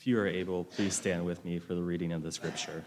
If 0.00 0.06
you 0.06 0.18
are 0.18 0.26
able, 0.26 0.64
please 0.64 0.94
stand 0.94 1.26
with 1.26 1.44
me 1.44 1.58
for 1.58 1.74
the 1.74 1.82
reading 1.82 2.10
of 2.10 2.22
the 2.22 2.32
scripture. 2.32 2.82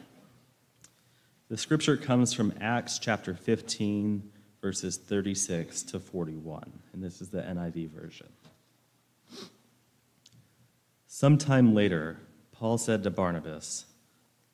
The 1.48 1.58
scripture 1.58 1.96
comes 1.96 2.34
from 2.34 2.56
Acts 2.60 2.98
chapter 2.98 3.36
15, 3.36 4.32
verses 4.60 4.98
36 4.98 5.84
to 5.84 6.00
41, 6.00 6.74
and 6.92 7.04
this 7.04 7.22
is 7.22 7.30
the 7.30 7.44
NIV 7.44 7.92
version. 7.92 8.30
Sometime 11.06 11.76
later, 11.76 12.18
Paul 12.52 12.80
said 12.80 13.04
to 13.04 13.12
Barnabas, 13.12 13.86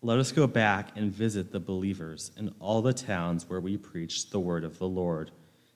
Let 0.02 0.20
us 0.20 0.34
go 0.34 0.46
back 0.46 0.89
and 0.98 1.14
visit 1.14 1.54
the 1.54 1.62
believers 1.62 2.34
in 2.36 2.54
all 2.60 2.82
the 2.82 2.91
towns 2.91 3.48
where 3.48 3.62
we 3.62 3.78
preach 3.78 4.32
the 4.32 4.39
word 4.41 4.66
of 4.66 4.80
the 4.80 4.89
Lord 4.89 5.32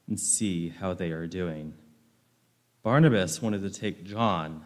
and 0.10 0.20
see 0.20 0.68
how 0.68 0.94
they 0.94 1.12
are 1.12 1.28
doing. 1.28 1.76
Barnabas 2.82 3.42
wanted 3.42 3.62
to 3.62 3.70
take 3.70 4.04
John, 4.04 4.66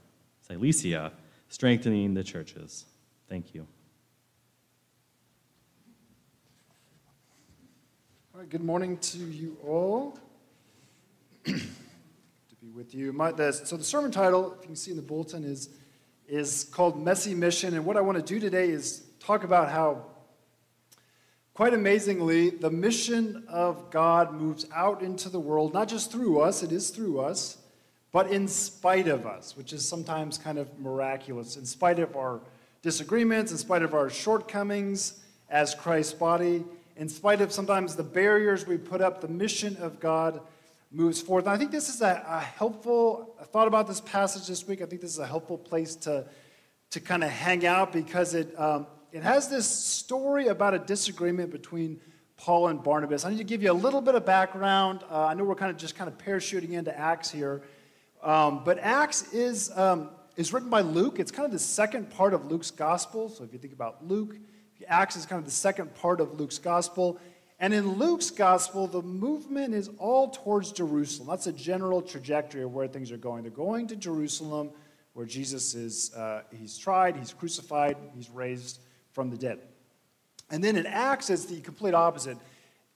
Cilicia, 0.51 1.13
strengthening 1.47 2.13
the 2.13 2.23
churches. 2.23 2.85
Thank 3.29 3.55
you. 3.55 3.65
All 8.33 8.41
right, 8.41 8.49
good 8.49 8.63
morning 8.63 8.97
to 8.97 9.17
you 9.17 9.57
all. 9.65 10.19
to 11.45 11.53
be 12.61 12.69
with 12.69 12.93
you. 12.93 13.13
My, 13.13 13.31
the, 13.31 13.53
so 13.53 13.77
the 13.77 13.83
sermon 13.83 14.11
title, 14.11 14.53
if 14.53 14.61
you 14.63 14.67
can 14.67 14.75
see 14.75 14.91
in 14.91 14.97
the 14.97 15.03
bulletin, 15.03 15.45
is, 15.45 15.69
is 16.27 16.65
called 16.65 17.01
Messy 17.01 17.33
Mission. 17.33 17.73
And 17.73 17.85
what 17.85 17.95
I 17.95 18.01
want 18.01 18.17
to 18.17 18.23
do 18.23 18.39
today 18.41 18.71
is 18.71 19.05
talk 19.21 19.45
about 19.45 19.69
how, 19.69 20.05
quite 21.53 21.73
amazingly, 21.73 22.49
the 22.49 22.71
mission 22.71 23.45
of 23.47 23.89
God 23.89 24.33
moves 24.33 24.65
out 24.75 25.01
into 25.01 25.29
the 25.29 25.39
world, 25.39 25.73
not 25.73 25.87
just 25.87 26.11
through 26.11 26.41
us, 26.41 26.61
it 26.61 26.73
is 26.73 26.89
through 26.89 27.21
us, 27.21 27.57
but 28.11 28.31
in 28.31 28.47
spite 28.47 29.07
of 29.07 29.25
us, 29.25 29.55
which 29.55 29.73
is 29.73 29.87
sometimes 29.87 30.37
kind 30.37 30.57
of 30.57 30.79
miraculous. 30.79 31.55
In 31.55 31.65
spite 31.65 31.99
of 31.99 32.15
our 32.15 32.41
disagreements, 32.81 33.51
in 33.51 33.57
spite 33.57 33.83
of 33.83 33.93
our 33.93 34.09
shortcomings 34.09 35.23
as 35.49 35.75
Christ's 35.75 36.13
body, 36.13 36.65
in 36.97 37.07
spite 37.07 37.41
of 37.41 37.51
sometimes 37.51 37.95
the 37.95 38.03
barriers 38.03 38.67
we 38.67 38.77
put 38.77 39.01
up, 39.01 39.21
the 39.21 39.27
mission 39.27 39.77
of 39.77 39.99
God 39.99 40.41
moves 40.91 41.21
forth. 41.21 41.45
And 41.45 41.53
I 41.53 41.57
think 41.57 41.71
this 41.71 41.87
is 41.87 42.01
a, 42.01 42.23
a 42.27 42.39
helpful, 42.39 43.33
I 43.39 43.45
thought 43.45 43.67
about 43.67 43.87
this 43.87 44.01
passage 44.01 44.47
this 44.47 44.67
week. 44.67 44.81
I 44.81 44.85
think 44.85 45.01
this 45.01 45.11
is 45.11 45.19
a 45.19 45.25
helpful 45.25 45.57
place 45.57 45.95
to, 45.97 46.25
to 46.89 46.99
kind 46.99 47.23
of 47.23 47.29
hang 47.29 47.65
out 47.65 47.93
because 47.93 48.33
it, 48.33 48.57
um, 48.59 48.87
it 49.13 49.23
has 49.23 49.47
this 49.47 49.65
story 49.67 50.47
about 50.47 50.73
a 50.73 50.79
disagreement 50.79 51.51
between 51.51 51.99
Paul 52.35 52.67
and 52.67 52.83
Barnabas. 52.83 53.23
I 53.23 53.29
need 53.29 53.37
to 53.37 53.43
give 53.43 53.63
you 53.63 53.71
a 53.71 53.73
little 53.73 54.01
bit 54.01 54.15
of 54.15 54.25
background. 54.25 55.01
Uh, 55.09 55.27
I 55.27 55.33
know 55.33 55.43
we're 55.43 55.55
kind 55.55 55.71
of 55.71 55.77
just 55.77 55.95
kind 55.95 56.09
of 56.09 56.17
parachuting 56.17 56.71
into 56.71 56.97
Acts 56.97 57.31
here. 57.31 57.61
Um, 58.23 58.63
but 58.63 58.79
Acts 58.79 59.33
is, 59.33 59.75
um, 59.75 60.09
is 60.35 60.53
written 60.53 60.69
by 60.69 60.81
Luke. 60.81 61.19
It's 61.19 61.31
kind 61.31 61.45
of 61.45 61.51
the 61.51 61.59
second 61.59 62.09
part 62.11 62.33
of 62.33 62.45
Luke's 62.45 62.71
gospel. 62.71 63.29
So 63.29 63.43
if 63.43 63.53
you 63.53 63.59
think 63.59 63.73
about 63.73 64.05
Luke, 64.07 64.35
Acts 64.87 65.15
is 65.15 65.25
kind 65.25 65.39
of 65.39 65.45
the 65.45 65.51
second 65.51 65.93
part 65.95 66.21
of 66.21 66.39
Luke's 66.39 66.57
gospel. 66.57 67.19
And 67.59 67.73
in 67.73 67.93
Luke's 67.93 68.31
gospel, 68.31 68.87
the 68.87 69.01
movement 69.01 69.75
is 69.75 69.89
all 69.99 70.29
towards 70.29 70.71
Jerusalem. 70.71 71.29
That's 71.29 71.47
a 71.47 71.53
general 71.53 72.01
trajectory 72.01 72.63
of 72.63 72.73
where 72.73 72.87
things 72.87 73.11
are 73.11 73.17
going. 73.17 73.43
They're 73.43 73.51
going 73.51 73.87
to 73.87 73.95
Jerusalem, 73.95 74.71
where 75.13 75.27
Jesus 75.27 75.75
is, 75.75 76.13
uh, 76.15 76.41
he's 76.51 76.77
tried, 76.77 77.15
he's 77.17 77.33
crucified, 77.33 77.97
he's 78.15 78.29
raised 78.31 78.79
from 79.11 79.29
the 79.29 79.37
dead. 79.37 79.59
And 80.49 80.63
then 80.63 80.75
in 80.75 80.85
Acts, 80.85 81.29
it's 81.29 81.45
the 81.45 81.61
complete 81.61 81.93
opposite. 81.93 82.37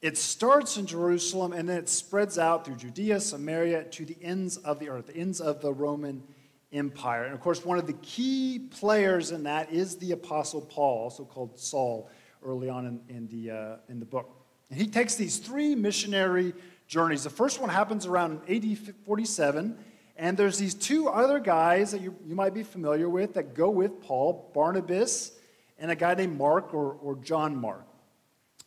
It 0.02 0.18
starts 0.18 0.78
in 0.78 0.86
Jerusalem 0.86 1.54
and 1.54 1.68
then 1.68 1.78
it 1.78 1.90
spreads 1.90 2.38
out 2.38 2.66
through 2.66 2.76
Judea, 2.76 3.20
Samaria, 3.20 3.86
to 3.86 4.06
the 4.06 4.18
ends 4.22 4.58
of 4.58 4.80
the 4.80 4.90
earth, 4.90 5.08
the 5.08 5.18
ends 5.18 5.42
of 5.42 5.62
the 5.62 5.74
Roman 5.74 6.24
Empire. 6.72 7.24
And 7.24 7.34
of 7.34 7.40
course, 7.40 7.64
one 7.64 7.78
of 7.78 7.88
the 7.88 7.94
key 7.94 8.60
players 8.60 9.32
in 9.32 9.44
that 9.44 9.72
is 9.72 9.98
the 9.98 10.12
Apostle 10.12 10.62
Paul, 10.62 11.04
also 11.04 11.24
called 11.24 11.58
Saul, 11.58 12.10
early 12.44 12.70
on 12.70 12.86
in, 12.86 13.16
in 13.16 13.28
the, 13.28 13.52
uh, 13.52 13.76
in 13.90 14.00
the 14.00 14.06
book. 14.06 14.30
And 14.70 14.80
he 14.80 14.88
takes 14.88 15.16
these 15.16 15.38
three 15.38 15.76
missionary 15.76 16.54
journeys. 16.88 17.24
The 17.24 17.30
first 17.30 17.60
one 17.60 17.70
happens 17.70 18.06
around 18.06 18.42
AD 18.50 18.78
47, 19.06 19.78
and 20.18 20.38
there's 20.38 20.58
these 20.58 20.76
two 20.76 21.08
other 21.08 21.40
guys 21.40 21.92
that 21.92 22.02
you, 22.02 22.16
you 22.26 22.36
might 22.36 22.54
be 22.54 22.64
familiar 22.64 23.10
with 23.10 23.34
that 23.34 23.54
go 23.54 23.70
with 23.70 24.02
Paul 24.02 24.52
Barnabas 24.54 25.32
and 25.78 25.92
a 25.92 25.96
guy 25.96 26.14
named 26.14 26.38
Mark 26.38 26.74
or, 26.74 26.94
or 26.94 27.16
John 27.18 27.56
Mark. 27.56 27.86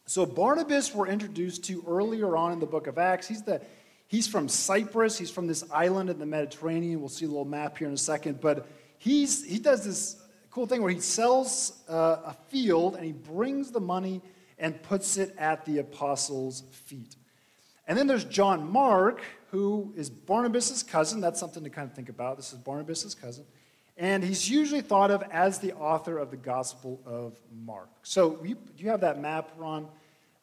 So, 0.08 0.24
Barnabas, 0.24 0.94
we're 0.94 1.08
introduced 1.08 1.64
to 1.64 1.84
earlier 1.86 2.34
on 2.34 2.52
in 2.52 2.60
the 2.60 2.66
book 2.66 2.86
of 2.86 2.96
Acts. 2.96 3.28
He's 3.28 3.42
the 3.42 3.60
He's 4.06 4.26
from 4.26 4.48
Cyprus. 4.48 5.18
He's 5.18 5.30
from 5.30 5.46
this 5.46 5.70
island 5.70 6.08
in 6.08 6.18
the 6.18 6.24
Mediterranean. 6.24 7.00
We'll 7.00 7.10
see 7.10 7.26
a 7.26 7.28
little 7.28 7.44
map 7.44 7.76
here 7.76 7.88
in 7.88 7.92
a 7.92 7.98
second. 7.98 8.40
But 8.40 8.66
he's, 8.96 9.44
he 9.44 9.58
does 9.58 9.84
this 9.84 10.16
cool 10.50 10.66
thing 10.66 10.80
where 10.80 10.90
he 10.90 10.98
sells 10.98 11.82
uh, 11.90 12.22
a 12.24 12.36
field 12.48 12.96
and 12.96 13.04
he 13.04 13.12
brings 13.12 13.70
the 13.70 13.80
money 13.80 14.22
and 14.58 14.82
puts 14.82 15.18
it 15.18 15.34
at 15.36 15.66
the 15.66 15.80
apostles' 15.80 16.62
feet. 16.72 17.16
And 17.86 17.98
then 17.98 18.06
there's 18.06 18.24
John 18.24 18.72
Mark, 18.72 19.20
who 19.50 19.92
is 19.94 20.08
Barnabas' 20.08 20.82
cousin. 20.82 21.20
That's 21.20 21.38
something 21.38 21.64
to 21.64 21.70
kind 21.70 21.86
of 21.86 21.94
think 21.94 22.08
about. 22.08 22.38
This 22.38 22.54
is 22.54 22.58
Barnabas' 22.58 23.14
cousin. 23.14 23.44
And 23.98 24.24
he's 24.24 24.48
usually 24.48 24.80
thought 24.80 25.10
of 25.10 25.22
as 25.30 25.58
the 25.58 25.74
author 25.74 26.16
of 26.16 26.30
the 26.30 26.36
Gospel 26.38 27.02
of 27.04 27.38
Mark. 27.52 27.90
So 28.04 28.42
you, 28.42 28.56
you 28.78 28.88
have 28.88 29.02
that 29.02 29.20
map, 29.20 29.50
Ron. 29.58 29.86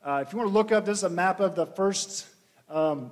Uh, 0.06 0.24
if 0.24 0.32
you 0.32 0.38
want 0.38 0.48
to 0.48 0.54
look 0.54 0.72
up, 0.72 0.86
this 0.86 1.00
is 1.00 1.04
a 1.04 1.10
map 1.10 1.40
of 1.40 1.56
the 1.56 1.66
first 1.66 2.28
um, 2.70 3.12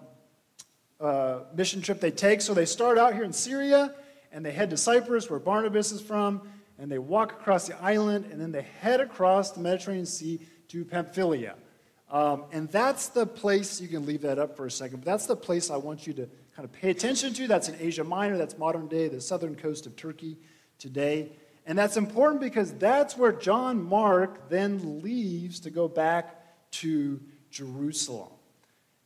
uh, 1.00 1.40
mission 1.56 1.82
trip 1.82 2.00
they 2.00 2.12
take. 2.12 2.40
So 2.40 2.54
they 2.54 2.66
start 2.66 3.00
out 3.00 3.16
here 3.16 3.24
in 3.24 3.34
Syria 3.34 3.96
and 4.32 4.46
they 4.46 4.52
head 4.52 4.70
to 4.70 4.78
Cyprus, 4.78 5.28
where 5.28 5.40
Barnabas 5.40 5.92
is 5.92 6.02
from, 6.02 6.48
and 6.78 6.92
they 6.92 7.00
walk 7.00 7.32
across 7.32 7.66
the 7.66 7.82
island 7.82 8.26
and 8.32 8.40
then 8.40 8.52
they 8.52 8.62
head 8.80 9.02
across 9.02 9.50
the 9.50 9.60
Mediterranean 9.60 10.06
Sea 10.06 10.40
to 10.68 10.86
Pamphylia. 10.86 11.56
Um, 12.12 12.44
and 12.52 12.70
that's 12.70 13.08
the 13.08 13.26
place, 13.26 13.82
you 13.82 13.88
can 13.88 14.06
leave 14.06 14.22
that 14.22 14.38
up 14.38 14.56
for 14.56 14.68
a 14.68 14.72
second, 14.72 14.98
but 14.98 15.06
that's 15.06 15.26
the 15.26 15.36
place 15.36 15.72
I 15.72 15.78
want 15.78 16.06
you 16.06 16.14
to 16.14 16.30
kind 16.56 16.64
of 16.64 16.72
pay 16.74 16.92
attention 16.92 17.34
to. 17.34 17.48
That's 17.48 17.70
in 17.70 17.76
Asia 17.80 18.04
Minor, 18.04 18.38
that's 18.38 18.60
modern 18.60 18.88
day, 18.88 19.08
the 19.08 19.20
southern 19.20 19.56
coast 19.56 19.88
of 19.88 19.96
Turkey 19.96 20.38
today. 20.78 21.32
And 21.66 21.76
that's 21.76 21.98
important 21.98 22.40
because 22.40 22.72
that's 22.74 23.18
where 23.18 23.32
John 23.32 23.82
Mark 23.82 24.48
then 24.50 25.02
leaves 25.02 25.60
to 25.62 25.72
go 25.72 25.88
back 25.88 26.40
to 26.74 27.20
Jerusalem. 27.50 28.30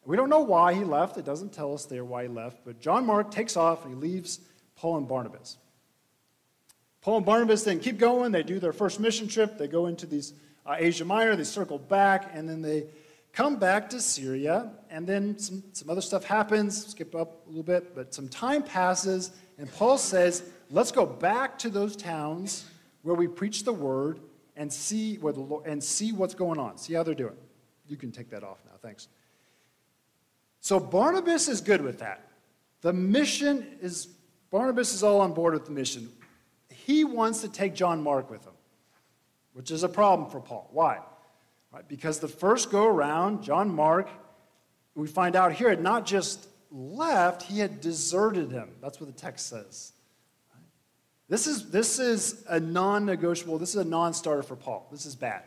We 0.06 0.16
don't 0.16 0.30
know 0.30 0.40
why 0.40 0.74
he 0.74 0.84
left. 0.86 1.18
It 1.18 1.26
doesn't 1.26 1.52
tell 1.52 1.74
us 1.74 1.86
there 1.86 2.06
why 2.06 2.24
he 2.24 2.30
left. 2.30 2.64
But 2.64 2.80
John 2.80 3.06
Mark 3.06 3.30
takes 3.30 3.58
off 3.58 3.84
and 3.86 3.94
he 3.94 4.00
leaves 4.00 4.40
Paul 4.78 4.98
and 4.98 5.08
Barnabas. 5.08 5.58
Paul 7.02 7.18
and 7.18 7.26
Barnabas 7.26 7.64
then 7.64 7.80
keep 7.80 7.98
going. 7.98 8.32
They 8.32 8.44
do 8.44 8.60
their 8.60 8.72
first 8.72 9.00
mission 9.00 9.28
trip. 9.28 9.58
They 9.58 9.68
go 9.68 9.88
into 9.88 10.06
these 10.06 10.34
uh, 10.66 10.76
Asia 10.78 11.04
Minor. 11.04 11.36
They 11.36 11.44
circle 11.44 11.78
back 11.78 12.32
and 12.34 12.48
then 12.48 12.62
they 12.62 12.86
come 13.34 13.58
back 13.58 13.90
to 13.90 14.00
Syria. 14.00 14.72
And 14.90 15.06
then 15.06 15.38
some, 15.38 15.62
some 15.74 15.90
other 15.90 16.02
stuff 16.02 16.24
happens. 16.24 16.88
Skip 16.88 17.14
up 17.14 17.46
a 17.46 17.50
little 17.50 17.64
bit. 17.64 17.94
But 17.94 18.14
some 18.14 18.30
time 18.30 18.64
passes 18.64 19.32
and 19.58 19.72
Paul 19.74 19.98
says, 19.98 20.44
let's 20.70 20.92
go 20.92 21.06
back 21.06 21.60
to 21.60 21.70
those 21.70 21.96
towns 21.96 22.66
where 23.02 23.16
we 23.16 23.28
preach 23.28 23.64
the 23.64 23.74
word 23.74 24.20
and 24.56 24.72
see, 24.72 25.18
where 25.18 25.34
the, 25.34 25.44
and 25.66 25.84
see 25.84 26.12
what's 26.12 26.34
going 26.34 26.60
on. 26.60 26.78
See 26.78 26.94
how 26.94 27.04
they're 27.04 27.16
doing. 27.16 27.36
You 27.88 27.98
can 27.98 28.12
take 28.12 28.30
that 28.30 28.44
off 28.44 28.60
now. 28.66 28.74
Thanks. 28.82 29.08
So 30.60 30.80
Barnabas 30.80 31.48
is 31.48 31.62
good 31.62 31.82
with 31.82 32.00
that. 32.00 32.28
The 32.82 32.94
mission 32.94 33.66
is, 33.82 34.08
Barnabas 34.52 34.94
is 34.94 35.04
all 35.04 35.22
on 35.22 35.34
board 35.34 35.54
with 35.54 35.66
the 35.66 35.72
mission. 35.72 36.12
He 36.70 37.04
wants 37.04 37.42
to 37.42 37.50
take 37.50 37.74
John 37.74 38.02
Mark 38.02 38.30
with 38.30 38.46
him, 38.46 38.54
which 39.54 39.72
is 39.72 39.84
a 39.84 39.90
problem 39.90 40.30
for 40.30 40.40
Paul. 40.40 40.70
Why? 40.72 41.00
Right, 41.72 41.88
because 41.88 42.20
the 42.20 42.28
first 42.28 42.72
go 42.72 42.86
around, 42.86 43.44
John 43.44 43.74
Mark, 43.74 44.10
we 44.96 45.08
find 45.08 45.36
out 45.36 45.54
here, 45.54 45.70
had 45.70 45.82
not 45.82 46.06
just 46.06 46.48
left, 46.72 47.44
he 47.44 47.60
had 47.60 47.82
deserted 47.82 48.52
him. 48.52 48.70
That's 48.82 49.00
what 49.00 49.14
the 49.14 49.20
text 49.20 49.48
says. 49.48 49.92
This 51.30 51.46
is, 51.46 51.70
this 51.70 52.00
is 52.00 52.44
a 52.48 52.60
non 52.60 53.06
negotiable, 53.06 53.58
this 53.58 53.70
is 53.70 53.82
a 53.82 53.88
non 53.88 54.14
starter 54.14 54.44
for 54.44 54.56
Paul. 54.56 54.88
This 54.92 55.06
is 55.06 55.16
bad. 55.16 55.44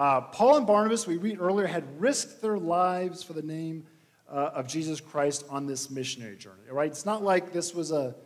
Uh, 0.00 0.22
Paul 0.22 0.56
and 0.56 0.66
Barnabas, 0.66 1.06
we 1.06 1.18
read 1.18 1.38
earlier, 1.40 1.66
had 1.66 1.84
risked 2.00 2.40
their 2.40 2.58
lives 2.58 3.22
for 3.22 3.34
the 3.34 3.42
name 3.42 3.86
uh, 4.28 4.50
of 4.54 4.66
Jesus 4.66 4.98
Christ 4.98 5.44
on 5.50 5.66
this 5.66 5.90
missionary 5.90 6.36
journey. 6.36 6.62
Right? 6.70 6.90
It's 6.90 7.04
not 7.04 7.22
like 7.22 7.52
this 7.52 7.74
was 7.74 7.92
a, 7.92 8.16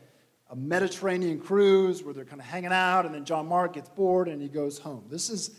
a 0.51 0.55
a 0.55 0.57
Mediterranean 0.57 1.41
cruise 1.41 2.05
where 2.05 2.15
they're 2.15 2.25
kind 2.25 2.41
of 2.41 2.47
hanging 2.47 2.73
out, 2.73 3.07
and 3.07 3.15
then 3.15 3.25
John 3.25 3.49
Mark 3.49 3.73
gets 3.75 3.89
bored 3.89 4.29
and 4.29 4.41
he 4.41 4.49
goes 4.49 4.79
home. 4.79 5.05
This 5.11 5.29
is 5.29 5.51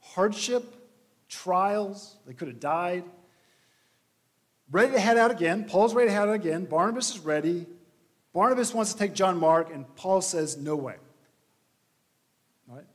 hardship, 0.00 0.74
trials. 1.30 2.18
They 2.26 2.34
could 2.34 2.48
have 2.48 2.60
died. 2.60 3.04
Ready 4.70 4.92
to 4.92 5.00
head 5.00 5.16
out 5.16 5.30
again. 5.30 5.64
Paul's 5.64 5.94
ready 5.94 6.08
to 6.10 6.14
head 6.14 6.28
out 6.28 6.34
again. 6.34 6.66
Barnabas 6.66 7.14
is 7.14 7.20
ready. 7.20 7.66
Barnabas 8.34 8.74
wants 8.74 8.92
to 8.92 8.98
take 8.98 9.14
John 9.14 9.38
Mark, 9.38 9.72
and 9.72 9.86
Paul 9.96 10.20
says, 10.20 10.58
No 10.58 10.76
way. 10.76 10.96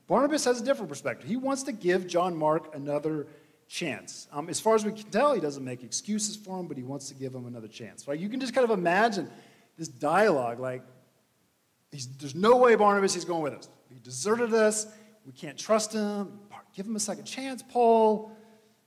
Barnabas 0.09 0.43
has 0.45 0.59
a 0.59 0.65
different 0.65 0.89
perspective. 0.89 1.29
He 1.29 1.37
wants 1.37 1.63
to 1.63 1.71
give 1.71 2.07
John 2.07 2.35
Mark 2.35 2.75
another 2.75 3.27
chance. 3.67 4.27
Um, 4.33 4.49
as 4.49 4.59
far 4.59 4.73
as 4.73 4.83
we 4.83 4.91
can 4.91 5.09
tell, 5.11 5.33
he 5.33 5.39
doesn't 5.39 5.63
make 5.63 5.83
excuses 5.83 6.35
for 6.35 6.59
him, 6.59 6.67
but 6.67 6.75
he 6.75 6.83
wants 6.83 7.07
to 7.09 7.13
give 7.13 7.33
him 7.33 7.45
another 7.45 7.67
chance. 7.67 8.07
Right? 8.07 8.19
You 8.19 8.27
can 8.27 8.39
just 8.39 8.55
kind 8.55 8.65
of 8.65 8.77
imagine 8.77 9.29
this 9.77 9.87
dialogue 9.87 10.59
like, 10.59 10.81
there's 11.91 12.35
no 12.35 12.57
way 12.57 12.75
Barnabas 12.75 13.15
is 13.15 13.23
going 13.23 13.43
with 13.43 13.53
us. 13.53 13.69
He 13.93 13.99
deserted 13.99 14.53
us. 14.53 14.87
We 15.25 15.31
can't 15.31 15.57
trust 15.57 15.93
him. 15.93 16.39
Give 16.75 16.87
him 16.87 16.95
a 16.95 16.99
second 16.99 17.25
chance, 17.25 17.63
Paul. 17.63 18.31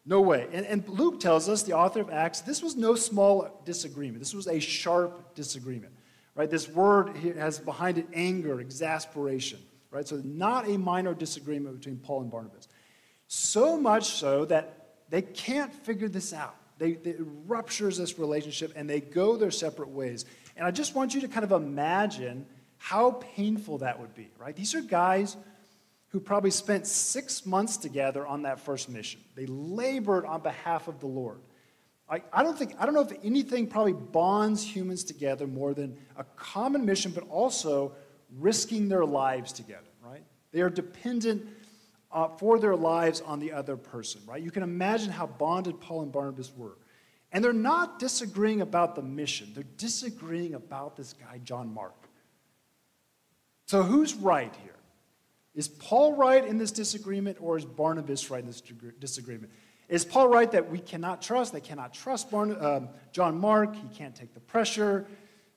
No 0.04 0.20
way. 0.20 0.48
And, 0.52 0.66
and 0.66 0.88
Luke 0.88 1.20
tells 1.20 1.48
us, 1.48 1.62
the 1.62 1.72
author 1.72 2.00
of 2.00 2.10
Acts, 2.10 2.40
this 2.40 2.62
was 2.62 2.74
no 2.74 2.96
small 2.96 3.62
disagreement. 3.64 4.18
This 4.18 4.34
was 4.34 4.48
a 4.48 4.58
sharp 4.58 5.36
disagreement. 5.36 5.92
Right? 6.34 6.50
This 6.50 6.68
word 6.68 7.16
has 7.38 7.60
behind 7.60 7.98
it 7.98 8.08
anger, 8.12 8.60
exasperation. 8.60 9.60
Right? 9.92 10.08
So 10.08 10.20
not 10.24 10.68
a 10.68 10.76
minor 10.76 11.14
disagreement 11.14 11.78
between 11.78 11.98
Paul 11.98 12.22
and 12.22 12.30
Barnabas. 12.30 12.66
So 13.28 13.76
much 13.76 14.10
so 14.10 14.44
that 14.46 14.94
they 15.10 15.22
can't 15.22 15.72
figure 15.72 16.08
this 16.08 16.32
out. 16.32 16.56
They, 16.78 16.94
they, 16.94 17.10
it 17.10 17.26
ruptures 17.46 17.98
this 17.98 18.18
relationship 18.18 18.72
and 18.74 18.90
they 18.90 19.00
go 19.00 19.36
their 19.36 19.50
separate 19.50 19.90
ways. 19.90 20.24
And 20.56 20.66
I 20.66 20.70
just 20.70 20.94
want 20.94 21.14
you 21.14 21.20
to 21.20 21.28
kind 21.28 21.44
of 21.44 21.52
imagine 21.52 22.46
how 22.78 23.12
painful 23.36 23.78
that 23.78 24.00
would 24.00 24.14
be, 24.14 24.30
right? 24.38 24.56
These 24.56 24.74
are 24.74 24.80
guys 24.80 25.36
who 26.08 26.20
probably 26.20 26.50
spent 26.50 26.86
six 26.86 27.46
months 27.46 27.76
together 27.76 28.26
on 28.26 28.42
that 28.42 28.60
first 28.60 28.88
mission. 28.88 29.20
They 29.34 29.46
labored 29.46 30.26
on 30.26 30.40
behalf 30.42 30.88
of 30.88 30.98
the 31.00 31.06
Lord. 31.06 31.40
I, 32.08 32.22
I, 32.32 32.42
don't 32.42 32.58
think, 32.58 32.74
I 32.78 32.84
don't 32.84 32.94
know 32.94 33.00
if 33.02 33.12
anything 33.22 33.66
probably 33.66 33.94
bonds 33.94 34.62
humans 34.62 35.04
together 35.04 35.46
more 35.46 35.72
than 35.72 35.96
a 36.16 36.24
common 36.36 36.84
mission, 36.84 37.12
but 37.12 37.26
also 37.28 37.92
risking 38.38 38.88
their 38.88 39.04
lives 39.04 39.52
together, 39.52 39.88
right? 40.04 40.24
They 40.52 40.60
are 40.60 40.70
dependent 40.70 41.46
uh, 42.10 42.28
for 42.28 42.58
their 42.58 42.76
lives 42.76 43.20
on 43.20 43.38
the 43.38 43.52
other 43.52 43.76
person, 43.76 44.20
right? 44.26 44.42
You 44.42 44.50
can 44.50 44.62
imagine 44.62 45.10
how 45.10 45.26
bonded 45.26 45.80
Paul 45.80 46.02
and 46.02 46.12
Barnabas 46.12 46.52
were. 46.56 46.76
And 47.32 47.42
they're 47.42 47.54
not 47.54 47.98
disagreeing 47.98 48.60
about 48.60 48.94
the 48.94 49.02
mission, 49.02 49.52
they're 49.54 49.64
disagreeing 49.78 50.54
about 50.54 50.96
this 50.96 51.14
guy, 51.14 51.40
John 51.44 51.72
Mark. 51.72 52.08
So 53.66 53.82
who's 53.82 54.14
right 54.14 54.54
here? 54.62 54.72
Is 55.54 55.68
Paul 55.68 56.14
right 56.14 56.44
in 56.44 56.58
this 56.58 56.70
disagreement, 56.70 57.38
or 57.40 57.56
is 57.56 57.64
Barnabas 57.64 58.30
right 58.30 58.40
in 58.40 58.46
this 58.46 58.62
disagreement? 59.00 59.52
Is 59.88 60.04
Paul 60.04 60.28
right 60.28 60.50
that 60.52 60.70
we 60.70 60.78
cannot 60.78 61.20
trust? 61.20 61.52
They 61.52 61.60
cannot 61.60 61.92
trust 61.92 62.30
Barn, 62.30 62.56
um, 62.64 62.88
John 63.12 63.38
Mark. 63.38 63.74
He 63.74 63.88
can't 63.94 64.14
take 64.14 64.32
the 64.32 64.40
pressure. 64.40 65.06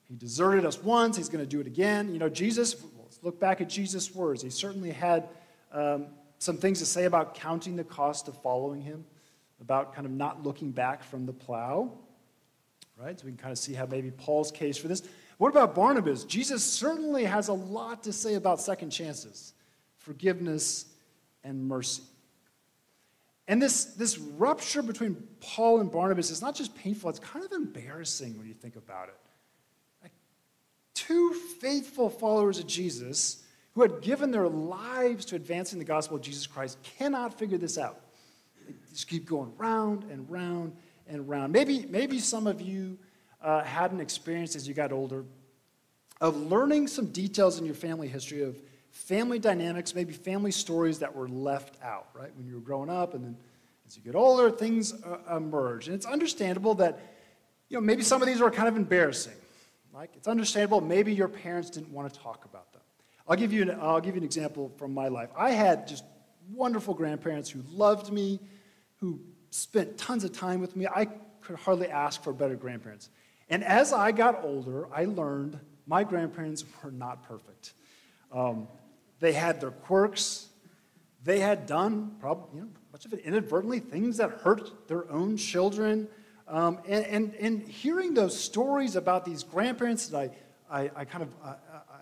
He 0.07 0.15
deserted 0.15 0.65
us 0.65 0.81
once. 0.81 1.17
He's 1.17 1.29
going 1.29 1.43
to 1.43 1.49
do 1.49 1.59
it 1.59 1.67
again. 1.67 2.13
You 2.13 2.19
know, 2.19 2.29
Jesus, 2.29 2.75
let's 3.01 3.19
look 3.23 3.39
back 3.39 3.61
at 3.61 3.69
Jesus' 3.69 4.13
words. 4.13 4.41
He 4.41 4.49
certainly 4.49 4.91
had 4.91 5.29
um, 5.71 6.07
some 6.39 6.57
things 6.57 6.79
to 6.79 6.85
say 6.85 7.05
about 7.05 7.35
counting 7.35 7.75
the 7.75 7.83
cost 7.83 8.27
of 8.27 8.39
following 8.41 8.81
him, 8.81 9.05
about 9.61 9.93
kind 9.93 10.05
of 10.05 10.11
not 10.11 10.43
looking 10.43 10.71
back 10.71 11.03
from 11.03 11.25
the 11.25 11.33
plow. 11.33 11.91
Right? 12.97 13.19
So 13.19 13.25
we 13.25 13.31
can 13.31 13.37
kind 13.37 13.51
of 13.51 13.57
see 13.57 13.73
how 13.73 13.85
maybe 13.85 14.11
Paul's 14.11 14.51
case 14.51 14.77
for 14.77 14.87
this. 14.87 15.03
What 15.37 15.49
about 15.49 15.75
Barnabas? 15.75 16.23
Jesus 16.23 16.63
certainly 16.63 17.25
has 17.25 17.49
a 17.49 17.53
lot 17.53 18.03
to 18.03 18.13
say 18.13 18.35
about 18.35 18.61
second 18.61 18.91
chances, 18.91 19.53
forgiveness, 19.97 20.85
and 21.43 21.67
mercy. 21.67 22.03
And 23.47 23.61
this, 23.61 23.85
this 23.85 24.17
rupture 24.17 24.81
between 24.81 25.15
Paul 25.39 25.81
and 25.81 25.91
Barnabas 25.91 26.31
is 26.31 26.41
not 26.41 26.55
just 26.55 26.75
painful, 26.75 27.09
it's 27.09 27.19
kind 27.19 27.45
of 27.45 27.51
embarrassing 27.51 28.37
when 28.37 28.47
you 28.47 28.53
think 28.53 28.75
about 28.75 29.09
it. 29.09 29.15
Two 30.95 31.33
faithful 31.33 32.09
followers 32.09 32.57
of 32.57 32.65
Jesus 32.65 33.43
who 33.75 33.81
had 33.81 34.01
given 34.01 34.31
their 34.31 34.47
lives 34.47 35.25
to 35.25 35.35
advancing 35.35 35.77
the 35.77 35.85
gospel 35.85 36.17
of 36.17 36.23
Jesus 36.23 36.47
Christ 36.47 36.77
cannot 36.97 37.37
figure 37.37 37.57
this 37.57 37.77
out. 37.77 37.99
They 38.65 38.73
just 38.91 39.07
keep 39.07 39.25
going 39.25 39.51
round 39.57 40.05
and 40.05 40.29
round 40.29 40.75
and 41.07 41.27
round. 41.29 41.53
Maybe, 41.53 41.85
maybe 41.89 42.19
some 42.19 42.47
of 42.47 42.61
you 42.61 42.97
uh, 43.41 43.63
had 43.63 43.91
an 43.91 43.99
experience 43.99 44.55
as 44.55 44.67
you 44.67 44.73
got 44.73 44.91
older 44.91 45.25
of 46.21 46.37
learning 46.37 46.87
some 46.87 47.07
details 47.07 47.59
in 47.59 47.65
your 47.65 47.75
family 47.75 48.07
history 48.07 48.41
of 48.41 48.59
family 48.89 49.37
dynamics, 49.37 49.93
maybe 49.93 50.13
family 50.13 50.51
stories 50.51 50.99
that 50.99 51.13
were 51.13 51.27
left 51.27 51.75
out, 51.83 52.07
right? 52.13 52.33
When 52.37 52.47
you 52.47 52.55
were 52.55 52.61
growing 52.61 52.89
up, 52.89 53.13
and 53.13 53.23
then 53.23 53.37
as 53.85 53.97
you 53.97 54.01
get 54.01 54.15
older, 54.15 54.49
things 54.49 54.93
uh, 55.03 55.35
emerge. 55.35 55.87
And 55.87 55.95
it's 55.95 56.05
understandable 56.05 56.75
that, 56.75 56.99
you 57.67 57.77
know, 57.77 57.81
maybe 57.81 58.03
some 58.03 58.21
of 58.21 58.27
these 58.27 58.41
are 58.41 58.49
kind 58.49 58.69
of 58.69 58.77
embarrassing. 58.77 59.35
It's 60.15 60.27
understandable 60.27 60.81
maybe 60.81 61.13
your 61.13 61.27
parents 61.27 61.69
didn't 61.69 61.91
want 61.91 62.13
to 62.13 62.19
talk 62.19 62.45
about 62.45 62.71
them. 62.73 62.81
I'll 63.27 63.37
give 63.37 63.53
you 63.53 63.63
an, 63.63 63.77
I'll 63.81 64.01
give 64.01 64.15
you 64.15 64.21
an 64.21 64.25
example 64.25 64.71
from 64.77 64.93
my 64.93 65.07
life. 65.07 65.29
I 65.37 65.51
had 65.51 65.87
just 65.87 66.03
wonderful 66.51 66.93
grandparents 66.93 67.49
who 67.49 67.61
loved 67.71 68.11
me, 68.11 68.39
who 68.97 69.21
spent 69.49 69.97
tons 69.97 70.23
of 70.23 70.31
time 70.33 70.59
with 70.59 70.75
me. 70.75 70.85
I 70.87 71.05
could 71.41 71.55
hardly 71.57 71.87
ask 71.87 72.21
for 72.21 72.33
better 72.33 72.55
grandparents. 72.55 73.09
And 73.49 73.63
as 73.63 73.93
I 73.93 74.11
got 74.11 74.43
older, 74.43 74.87
I 74.93 75.05
learned 75.05 75.59
my 75.87 76.03
grandparents 76.03 76.65
were 76.83 76.91
not 76.91 77.23
perfect. 77.23 77.73
Um, 78.31 78.67
they 79.19 79.33
had 79.33 79.61
their 79.61 79.71
quirks. 79.71 80.47
They 81.23 81.39
had 81.39 81.65
done, 81.65 82.15
probably, 82.19 82.59
you 82.59 82.61
know, 82.61 82.69
much 82.91 83.05
of 83.05 83.13
it 83.13 83.19
inadvertently, 83.19 83.79
things 83.79 84.17
that 84.17 84.31
hurt 84.31 84.87
their 84.87 85.09
own 85.11 85.37
children. 85.37 86.07
Um, 86.47 86.79
and, 86.87 87.05
and, 87.05 87.35
and, 87.35 87.67
hearing 87.67 88.13
those 88.13 88.39
stories 88.39 88.95
about 88.95 89.25
these 89.25 89.41
grandparents 89.41 90.09
that 90.09 90.31
I, 90.69 90.81
I, 90.83 90.91
I 90.95 91.05
kind 91.05 91.23
of 91.23 91.29
uh, 91.43 91.55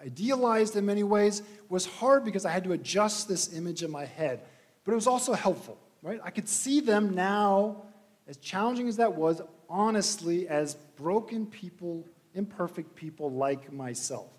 idealized 0.06 0.76
in 0.76 0.86
many 0.86 1.04
ways 1.04 1.44
was 1.70 1.86
hard 1.86 2.26
because 2.26 2.46
I 2.46 2.52
had 2.52 2.66
to 2.66 2.74
adjust 2.74 3.30
this 3.30 3.54
image 3.54 3.84
in 3.84 3.92
my 3.92 4.06
head. 4.06 4.42
But 4.84 4.92
it 4.92 4.96
was 4.96 5.08
also 5.08 5.32
helpful, 5.34 5.78
right? 6.02 6.20
I 6.24 6.30
could 6.30 6.50
see 6.50 6.82
them 6.82 7.16
now, 7.16 7.84
as 8.28 8.36
challenging 8.38 8.90
as 8.90 8.98
that 8.98 9.16
was, 9.16 9.42
honestly, 9.70 10.48
as 10.50 10.76
broken 10.98 11.46
people, 11.46 12.06
imperfect 12.34 12.96
people 12.96 13.32
like 13.32 13.72
myself. 13.72 14.30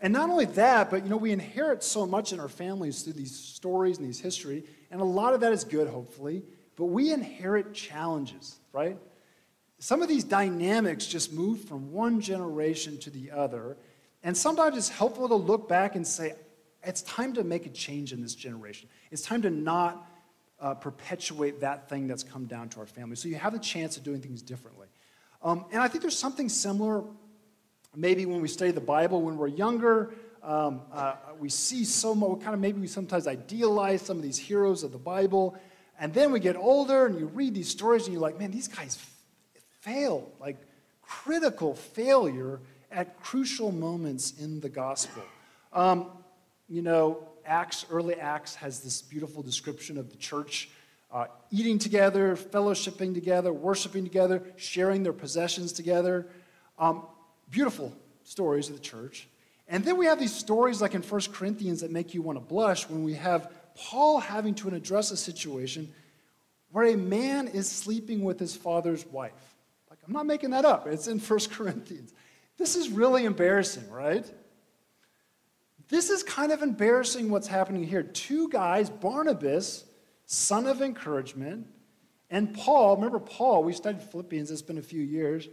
And 0.00 0.12
not 0.12 0.28
only 0.30 0.44
that, 0.46 0.90
but 0.90 1.04
you 1.04 1.10
know, 1.10 1.16
we 1.16 1.32
inherit 1.32 1.82
so 1.82 2.06
much 2.06 2.32
in 2.32 2.40
our 2.40 2.48
families 2.48 3.02
through 3.02 3.14
these 3.14 3.34
stories 3.34 3.98
and 3.98 4.06
these 4.06 4.20
history, 4.20 4.64
and 4.90 5.00
a 5.00 5.04
lot 5.04 5.34
of 5.34 5.40
that 5.40 5.52
is 5.52 5.64
good, 5.64 5.88
hopefully, 5.88 6.42
but 6.76 6.86
we 6.86 7.12
inherit 7.12 7.72
challenges, 7.72 8.58
right? 8.72 8.98
Some 9.78 10.02
of 10.02 10.08
these 10.08 10.24
dynamics 10.24 11.06
just 11.06 11.32
move 11.32 11.64
from 11.64 11.92
one 11.92 12.20
generation 12.20 12.98
to 13.00 13.10
the 13.10 13.30
other, 13.30 13.76
and 14.22 14.36
sometimes 14.36 14.76
it's 14.76 14.88
helpful 14.88 15.28
to 15.28 15.34
look 15.34 15.68
back 15.68 15.96
and 15.96 16.06
say, 16.06 16.34
it's 16.82 17.02
time 17.02 17.34
to 17.34 17.44
make 17.44 17.66
a 17.66 17.70
change 17.70 18.12
in 18.12 18.22
this 18.22 18.34
generation. 18.34 18.88
It's 19.10 19.22
time 19.22 19.42
to 19.42 19.50
not 19.50 20.08
uh, 20.60 20.74
perpetuate 20.74 21.60
that 21.60 21.88
thing 21.88 22.06
that's 22.06 22.22
come 22.22 22.46
down 22.46 22.68
to 22.70 22.80
our 22.80 22.86
family. 22.86 23.16
So 23.16 23.28
you 23.28 23.34
have 23.36 23.52
the 23.52 23.58
chance 23.58 23.96
of 23.96 24.04
doing 24.04 24.20
things 24.20 24.40
differently. 24.40 24.86
Um, 25.42 25.66
and 25.72 25.82
I 25.82 25.88
think 25.88 26.02
there's 26.02 26.18
something 26.18 26.48
similar 26.48 27.04
maybe 27.94 28.26
when 28.26 28.40
we 28.40 28.48
study 28.48 28.70
the 28.70 28.80
Bible 28.80 29.22
when 29.22 29.36
we're 29.36 29.48
younger. 29.48 30.14
Um, 30.42 30.82
uh, 30.92 31.14
we 31.38 31.48
see 31.48 31.84
so 31.84 32.14
much, 32.14 32.40
kind 32.40 32.54
of 32.54 32.60
maybe 32.60 32.80
we 32.80 32.86
sometimes 32.86 33.26
idealize 33.26 34.02
some 34.02 34.16
of 34.16 34.22
these 34.22 34.38
heroes 34.38 34.84
of 34.84 34.92
the 34.92 34.98
Bible. 34.98 35.56
And 35.98 36.12
then 36.14 36.30
we 36.30 36.40
get 36.40 36.56
older 36.56 37.06
and 37.06 37.18
you 37.18 37.26
read 37.26 37.54
these 37.54 37.68
stories 37.68 38.04
and 38.04 38.12
you're 38.12 38.22
like, 38.22 38.38
man, 38.38 38.50
these 38.50 38.68
guys 38.68 38.96
f- 39.86 39.92
failed, 39.92 40.30
like 40.40 40.56
critical 41.02 41.74
failure 41.74 42.60
at 42.90 43.20
crucial 43.20 43.72
moments 43.72 44.34
in 44.38 44.60
the 44.60 44.68
gospel. 44.68 45.22
Um, 45.72 46.06
you 46.68 46.82
know, 46.82 47.28
Acts, 47.44 47.86
early 47.90 48.16
Acts 48.16 48.54
has 48.56 48.80
this 48.80 49.02
beautiful 49.02 49.42
description 49.42 49.98
of 49.98 50.10
the 50.10 50.16
church 50.16 50.68
uh, 51.12 51.26
eating 51.50 51.78
together, 51.78 52.36
fellowshipping 52.36 53.14
together, 53.14 53.52
worshiping 53.52 54.04
together, 54.04 54.42
sharing 54.56 55.02
their 55.02 55.12
possessions 55.12 55.72
together. 55.72 56.26
Um, 56.78 57.04
beautiful 57.50 57.92
stories 58.24 58.68
of 58.68 58.74
the 58.74 58.82
church. 58.82 59.28
And 59.68 59.84
then 59.84 59.96
we 59.96 60.06
have 60.06 60.18
these 60.18 60.34
stories 60.34 60.80
like 60.80 60.94
in 60.94 61.02
1 61.02 61.20
Corinthians 61.32 61.80
that 61.80 61.90
make 61.90 62.14
you 62.14 62.22
want 62.22 62.38
to 62.38 62.44
blush 62.44 62.88
when 62.88 63.04
we 63.04 63.14
have 63.14 63.52
Paul 63.76 64.20
having 64.20 64.54
to 64.56 64.68
address 64.68 65.10
a 65.10 65.16
situation 65.16 65.92
where 66.72 66.86
a 66.86 66.96
man 66.96 67.48
is 67.48 67.68
sleeping 67.70 68.22
with 68.22 68.38
his 68.38 68.56
father's 68.56 69.06
wife. 69.06 69.55
I'm 70.06 70.12
not 70.12 70.26
making 70.26 70.50
that 70.50 70.64
up, 70.64 70.86
it's 70.86 71.08
in 71.08 71.18
1 71.18 71.40
Corinthians. 71.50 72.12
This 72.56 72.76
is 72.76 72.88
really 72.88 73.24
embarrassing, 73.24 73.90
right? 73.90 74.24
This 75.88 76.10
is 76.10 76.22
kind 76.22 76.52
of 76.52 76.62
embarrassing 76.62 77.30
what's 77.30 77.46
happening 77.46 77.84
here. 77.84 78.02
Two 78.02 78.48
guys, 78.48 78.88
Barnabas, 78.90 79.84
son 80.24 80.66
of 80.66 80.82
encouragement, 80.82 81.66
and 82.30 82.54
Paul, 82.54 82.96
remember 82.96 83.20
Paul, 83.20 83.62
we 83.62 83.72
studied 83.72 84.02
Philippians, 84.02 84.50
it's 84.50 84.62
been 84.62 84.78
a 84.78 84.82
few 84.82 85.02
years. 85.02 85.48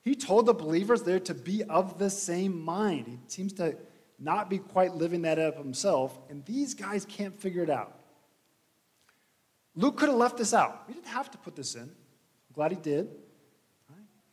He 0.00 0.14
told 0.14 0.46
the 0.46 0.54
believers 0.54 1.02
there 1.02 1.20
to 1.20 1.34
be 1.34 1.62
of 1.64 1.98
the 1.98 2.10
same 2.10 2.60
mind. 2.60 3.06
He 3.06 3.18
seems 3.28 3.52
to 3.54 3.76
not 4.18 4.50
be 4.50 4.58
quite 4.58 4.94
living 4.94 5.22
that 5.22 5.38
up 5.38 5.56
himself, 5.56 6.18
and 6.30 6.44
these 6.44 6.74
guys 6.74 7.04
can't 7.04 7.38
figure 7.38 7.62
it 7.62 7.70
out. 7.70 7.96
Luke 9.76 9.98
could 9.98 10.08
have 10.08 10.18
left 10.18 10.38
this 10.38 10.54
out. 10.54 10.84
He 10.88 10.94
didn't 10.94 11.08
have 11.08 11.30
to 11.32 11.38
put 11.38 11.54
this 11.54 11.74
in. 11.74 11.82
I'm 11.82 12.54
glad 12.54 12.72
he 12.72 12.78
did. 12.78 13.08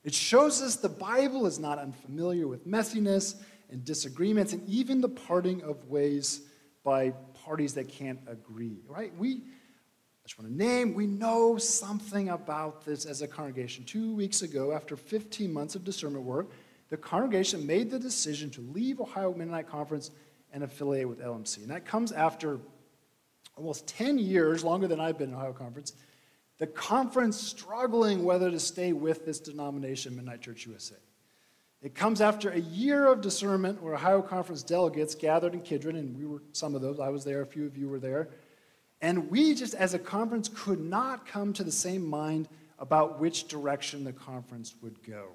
It 0.04 0.14
shows 0.14 0.62
us 0.62 0.76
the 0.76 0.90
Bible 0.90 1.46
is 1.46 1.60
not 1.60 1.80
unfamiliar 1.80 2.48
with 2.48 2.68
messiness 2.68 3.36
and 3.70 3.86
disagreements 3.86 4.54
and 4.54 4.68
even 4.68 5.02
the 5.02 5.10
parting 5.10 5.64
of 5.64 5.88
ways 5.90 6.42
by 6.84 7.12
parties 7.46 7.74
that 7.76 7.88
can't 7.88 8.20
agree, 8.28 8.80
right? 8.88 9.16
We, 9.18 9.36
I 9.36 10.28
just 10.28 10.38
want 10.38 10.52
to 10.52 10.58
name, 10.58 10.94
we 10.94 11.08
know 11.08 11.58
something 11.58 12.30
about 12.30 12.86
this 12.86 13.06
as 13.06 13.22
a 13.22 13.28
congregation. 13.28 13.86
Two 13.86 14.14
weeks 14.14 14.42
ago, 14.42 14.74
after 14.74 14.98
15 14.98 15.52
months 15.52 15.76
of 15.76 15.84
discernment 15.84 16.26
work, 16.26 16.52
the 16.90 16.98
congregation 16.98 17.66
made 17.66 17.90
the 17.90 18.00
decision 18.00 18.50
to 18.52 18.62
leave 18.62 19.00
Ohio 19.00 19.34
Mennonite 19.34 19.68
Conference 19.68 20.12
and 20.52 20.64
affiliate 20.64 21.08
with 21.08 21.20
LMC. 21.20 21.58
And 21.60 21.70
that 21.72 21.86
comes 21.86 22.12
after 22.12 22.60
almost 23.56 23.88
10 23.88 24.20
years, 24.20 24.64
longer 24.64 24.88
than 24.88 25.00
I've 25.00 25.18
been 25.18 25.30
in 25.30 25.36
Ohio 25.36 25.54
Conference, 25.54 25.94
the 26.64 26.68
conference 26.68 27.38
struggling 27.38 28.24
whether 28.24 28.50
to 28.50 28.58
stay 28.58 28.94
with 28.94 29.26
this 29.26 29.38
denomination, 29.42 30.16
Mennonite 30.16 30.40
Church 30.40 30.66
USA. 30.66 30.96
It 31.82 31.94
comes 31.94 32.22
after 32.22 32.52
a 32.52 32.60
year 32.62 33.08
of 33.08 33.20
discernment 33.20 33.84
where 33.84 33.96
Ohio 33.96 34.22
Conference 34.22 34.64
delegates 34.64 35.14
gathered 35.14 35.54
in 35.56 35.60
Kidron, 35.60 35.98
and 35.98 36.18
we 36.18 36.24
were 36.24 36.42
some 36.54 36.74
of 36.74 36.82
those. 36.82 37.02
I 37.02 37.10
was 37.10 37.26
there, 37.26 37.42
a 37.42 37.46
few 37.46 37.66
of 37.66 37.76
you 37.78 37.90
were 37.90 38.00
there. 38.00 38.30
And 39.02 39.30
we 39.30 39.54
just, 39.54 39.74
as 39.74 39.94
a 39.94 40.00
conference, 40.00 40.50
could 40.56 40.80
not 40.80 41.28
come 41.28 41.52
to 41.52 41.66
the 41.66 41.72
same 41.72 42.10
mind 42.10 42.48
about 42.80 43.20
which 43.20 43.50
direction 43.50 44.06
the 44.06 44.14
conference 44.14 44.74
would 44.82 45.04
go. 45.06 45.32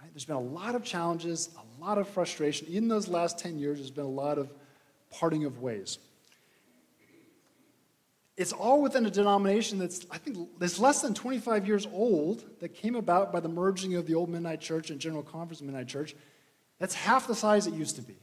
Right? 0.00 0.10
There's 0.12 0.26
been 0.26 0.36
a 0.36 0.40
lot 0.40 0.76
of 0.76 0.84
challenges, 0.84 1.50
a 1.56 1.84
lot 1.84 1.98
of 1.98 2.08
frustration. 2.08 2.68
In 2.68 2.86
those 2.86 3.08
last 3.08 3.36
10 3.40 3.58
years, 3.58 3.78
there's 3.78 3.90
been 3.90 4.04
a 4.04 4.08
lot 4.08 4.38
of 4.38 4.48
parting 5.10 5.44
of 5.44 5.60
ways 5.60 5.98
it's 8.36 8.52
all 8.52 8.80
within 8.80 9.04
a 9.04 9.10
denomination 9.10 9.78
that's, 9.78 10.06
I 10.10 10.18
think, 10.18 10.58
that's 10.58 10.78
less 10.78 11.02
than 11.02 11.12
25 11.12 11.66
years 11.66 11.86
old, 11.92 12.44
that 12.60 12.70
came 12.70 12.94
about 12.94 13.32
by 13.32 13.40
the 13.40 13.48
merging 13.48 13.94
of 13.94 14.06
the 14.06 14.14
old 14.14 14.30
Mennonite 14.30 14.60
Church 14.60 14.90
and 14.90 14.98
General 14.98 15.22
Conference 15.22 15.60
Mennonite 15.60 15.88
Church. 15.88 16.16
That's 16.78 16.94
half 16.94 17.26
the 17.26 17.34
size 17.34 17.66
it 17.66 17.74
used 17.74 17.96
to 17.96 18.02
be. 18.02 18.16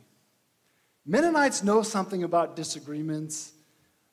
Mennonites 1.05 1.63
know 1.63 1.83
something 1.83 2.23
about 2.23 2.55
disagreements, 2.55 3.53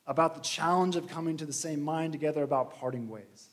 about 0.07 0.35
the 0.35 0.41
challenge 0.41 0.97
of 0.97 1.09
coming 1.09 1.37
to 1.39 1.47
the 1.47 1.53
same 1.53 1.81
mind 1.81 2.13
together, 2.13 2.43
about 2.43 2.75
parting 2.79 3.09
ways. 3.09 3.49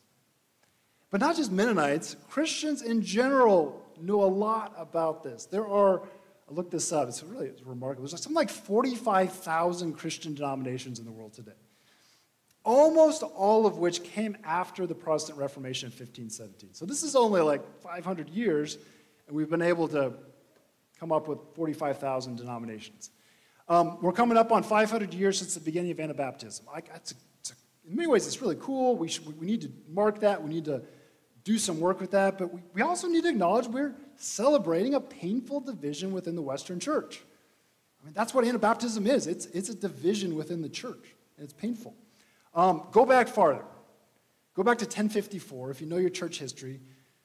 But 1.12 1.22
not 1.22 1.38
just 1.38 1.52
Mennonites, 1.52 2.16
Christians 2.30 2.82
in 2.82 3.02
general 3.02 3.82
know 4.02 4.24
a 4.24 4.28
lot 4.28 4.74
about 4.78 5.24
this. 5.24 5.46
There 5.46 5.68
are, 5.68 6.02
I 6.50 6.54
looked 6.54 6.72
this 6.72 6.92
up, 6.92 7.08
it's 7.08 7.24
really 7.24 7.48
it's 7.48 7.64
remarkable. 7.64 8.08
There's 8.08 8.22
something 8.22 8.36
like 8.36 8.50
45,000 8.50 9.94
Christian 9.94 10.34
denominations 10.34 11.00
in 11.00 11.06
the 11.06 11.12
world 11.12 11.34
today 11.34 11.54
almost 12.64 13.24
all 13.24 13.66
of 13.66 13.78
which 13.78 14.04
came 14.04 14.38
after 14.44 14.88
the 14.88 14.96
Protestant 14.96 15.38
Reformation 15.38 15.88
in 15.88 15.92
1517. 15.92 16.74
So 16.74 16.86
this 16.86 17.04
is 17.04 17.16
only 17.16 17.42
like 17.42 17.62
500 17.82 18.30
years, 18.30 18.78
and 19.28 19.36
we've 19.36 19.50
been 19.50 19.62
able 19.62 19.88
to 19.90 20.14
come 21.00 21.12
up 21.12 21.28
with 21.28 21.40
45,000 21.56 22.38
denominations. 22.38 23.12
Um, 23.68 23.98
we're 24.02 24.14
coming 24.14 24.38
up 24.38 24.52
on 24.52 24.64
500 24.64 25.14
years 25.14 25.40
since 25.40 25.54
the 25.54 25.60
beginning 25.60 25.92
of 25.92 25.98
Anabaptism. 25.98 26.62
I, 26.74 26.80
a, 26.80 26.82
it's 26.96 27.52
a, 27.52 27.54
in 27.88 27.96
many 27.96 28.08
ways, 28.08 28.28
it's 28.28 28.42
really 28.42 28.58
cool. 28.60 28.96
We, 28.98 29.08
should, 29.08 29.40
we 29.40 29.46
need 29.46 29.62
to 29.62 29.72
mark 29.90 30.20
that. 30.22 30.42
We 30.42 30.50
need 30.50 30.66
to 30.66 30.84
do 31.44 31.58
some 31.58 31.80
work 31.80 32.00
with 32.00 32.12
that. 32.12 32.38
But 32.38 32.54
we, 32.54 32.62
we 32.74 32.82
also 32.82 33.08
need 33.08 33.24
to 33.24 33.30
acknowledge 33.30 33.68
we're 33.68 33.96
celebrating 34.16 34.96
a 34.96 35.00
painful 35.00 35.62
division 35.62 36.12
within 36.12 36.36
the 36.36 36.42
Western 36.42 36.80
church. 36.80 37.22
I 38.02 38.06
mean, 38.06 38.14
that's 38.14 38.34
what 38.34 38.46
Anabaptism 38.46 39.08
is. 39.08 39.28
It's, 39.28 39.46
it's 39.48 39.70
a 39.70 39.76
division 39.76 40.36
within 40.36 40.62
the 40.62 40.70
church, 40.70 41.16
and 41.38 41.44
it's 41.44 41.54
painful. 41.54 41.96
Um, 42.54 42.88
go 42.92 43.06
back 43.06 43.28
farther. 43.28 43.66
Go 44.56 44.64
back 44.64 44.78
to 44.80 44.86
1054 44.86 45.72
if 45.72 45.82
you 45.82 45.88
know 45.88 45.98
your 45.98 46.10
church 46.10 46.38
history. 46.38 46.80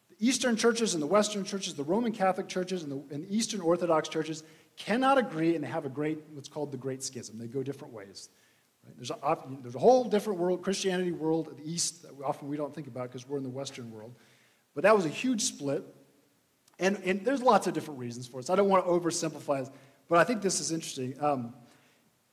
The 0.08 0.26
Eastern 0.26 0.56
churches 0.56 0.94
and 0.94 1.02
the 1.02 1.06
Western 1.06 1.44
churches, 1.44 1.74
the 1.74 1.84
Roman 1.84 2.12
Catholic 2.12 2.48
churches 2.48 2.82
and 2.82 2.90
the, 2.90 3.14
and 3.14 3.24
the 3.24 3.36
Eastern 3.36 3.60
Orthodox 3.60 4.08
churches 4.08 4.42
cannot 4.76 5.18
agree 5.18 5.54
and 5.54 5.62
they 5.62 5.68
have 5.68 5.84
a 5.84 5.90
great, 5.90 6.18
what's 6.32 6.48
called 6.48 6.72
the 6.72 6.78
Great 6.78 7.02
Schism. 7.02 7.38
They 7.38 7.46
go 7.46 7.62
different 7.62 7.92
ways. 7.92 8.30
Right? 8.84 8.96
There's, 8.96 9.10
a, 9.10 9.38
there's 9.62 9.74
a 9.74 9.78
whole 9.78 10.04
different 10.04 10.38
world, 10.38 10.62
Christianity 10.62 11.12
world 11.12 11.54
the 11.58 11.70
East 11.70 12.02
that 12.02 12.12
often 12.24 12.48
we 12.48 12.56
don't 12.56 12.74
think 12.74 12.86
about 12.86 13.04
because 13.04 13.28
we're 13.28 13.36
in 13.36 13.42
the 13.42 13.50
Western 13.50 13.90
world. 13.90 14.14
But 14.74 14.84
that 14.84 14.96
was 14.96 15.04
a 15.04 15.10
huge 15.10 15.42
split. 15.42 15.84
And, 16.78 16.96
and 17.04 17.24
there's 17.24 17.42
lots 17.42 17.66
of 17.66 17.74
different 17.74 18.00
reasons 18.00 18.26
for 18.26 18.40
it. 18.40 18.46
So 18.46 18.52
I 18.52 18.56
don't 18.56 18.68
want 18.68 18.84
to 18.84 18.90
oversimplify 18.90 19.66
it, 19.66 19.68
but 20.08 20.18
I 20.18 20.24
think 20.24 20.40
this 20.40 20.60
is 20.60 20.70
interesting. 20.72 21.14
Um, 21.20 21.52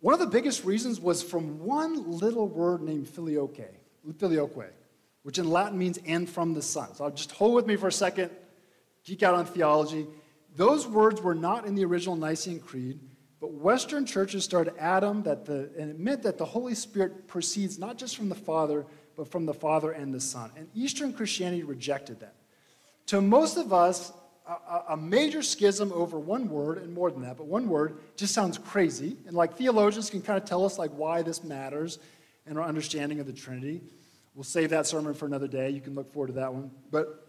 one 0.06 0.14
of 0.14 0.20
the 0.20 0.28
biggest 0.28 0.64
reasons 0.64 1.00
was 1.00 1.24
from 1.24 1.66
one 1.66 2.12
little 2.12 2.48
word 2.48 2.84
named 2.84 3.10
filioque, 3.10 3.74
filioque, 4.20 4.72
which 5.24 5.40
in 5.40 5.50
Latin 5.50 5.80
means 5.80 5.98
and 6.06 6.30
from 6.30 6.54
the 6.54 6.62
Son. 6.62 6.94
So 6.94 7.06
I'll 7.06 7.10
just 7.10 7.32
hold 7.32 7.56
with 7.56 7.66
me 7.66 7.76
for 7.76 7.88
a 7.88 7.92
second, 7.92 8.30
geek 9.04 9.24
out 9.24 9.34
on 9.34 9.48
theology. 9.48 10.06
Those 10.56 10.86
words 10.86 11.24
were 11.24 11.34
not 11.34 11.66
in 11.66 11.74
the 11.74 11.84
original 11.86 12.16
Nicene 12.16 12.60
Creed, 12.60 13.00
but 13.42 13.52
Western 13.54 14.06
churches 14.06 14.44
started 14.44 14.76
Adam 14.78 15.24
that 15.24 15.44
the, 15.44 15.72
and 15.76 15.90
it 15.90 16.00
meant 16.00 16.22
that 16.22 16.38
the 16.38 16.46
Holy 16.46 16.76
Spirit 16.76 17.28
proceeds 17.28 17.80
not 17.80 17.98
just 17.98 18.16
from 18.16 18.30
the 18.30 18.36
Father, 18.36 18.86
but 19.16 19.32
from 19.32 19.48
the 19.48 19.56
Father 19.56 19.92
and 19.92 20.14
the 20.14 20.22
Son. 20.22 20.52
And 20.56 20.68
Eastern 20.76 21.14
Christianity 21.14 21.64
rejected 21.64 22.20
that. 22.20 22.36
To 23.08 23.22
most 23.22 23.58
of 23.58 23.74
us, 23.74 24.14
a, 24.48 24.94
a 24.94 24.98
major 24.98 25.42
schism 25.42 25.92
over 25.94 26.20
one 26.20 26.50
word, 26.50 26.78
and 26.78 26.94
more 26.94 27.12
than 27.12 27.22
that, 27.24 27.38
but 27.38 27.48
one 27.48 27.68
word 27.68 27.98
just 28.16 28.34
sounds 28.34 28.58
crazy. 28.58 29.18
And 29.26 29.36
like 29.36 29.58
theologians 29.58 30.10
can 30.10 30.22
kind 30.22 30.38
of 30.38 30.48
tell 30.48 30.66
us 30.66 30.78
like 30.78 30.92
why 30.92 31.22
this 31.22 31.44
matters 31.44 32.00
and 32.46 32.58
our 32.58 32.66
understanding 32.66 33.20
of 33.20 33.26
the 33.26 33.34
Trinity. 33.34 33.82
We'll 34.36 34.44
save 34.44 34.70
that 34.72 34.86
sermon 34.86 35.14
for 35.14 35.26
another 35.26 35.48
day. 35.48 35.70
You 35.70 35.82
can 35.82 35.96
look 35.96 36.12
forward 36.14 36.28
to 36.28 36.34
that 36.34 36.54
one. 36.54 36.72
But 36.92 37.28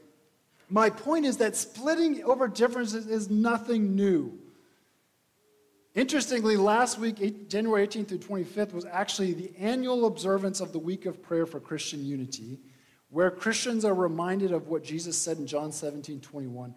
my 0.69 0.91
point 0.91 1.25
is 1.25 1.39
that 1.39 1.57
splitting 1.57 2.23
over 2.25 2.49
differences 2.49 3.07
is 3.07 3.31
nothing 3.31 3.95
new. 3.95 4.39
Interestingly, 5.95 6.59
last 6.59 6.99
week, 6.99 7.49
January 7.49 7.87
18th 7.87 8.09
through 8.09 8.19
25th, 8.19 8.73
was 8.75 8.85
actually 8.85 9.33
the 9.33 9.53
annual 9.59 10.07
observance 10.07 10.61
of 10.61 10.73
the 10.73 10.79
Week 10.79 11.07
of 11.07 11.23
Prayer 11.23 11.47
for 11.47 11.61
Christian 11.61 12.05
Unity, 12.05 12.59
where 13.09 13.31
Christians 13.31 13.83
are 13.87 13.95
reminded 13.95 14.53
of 14.53 14.69
what 14.69 14.85
Jesus 14.85 15.17
said 15.17 15.39
in 15.39 15.47
John 15.47 15.73
17 15.73 16.21
21 16.21 16.75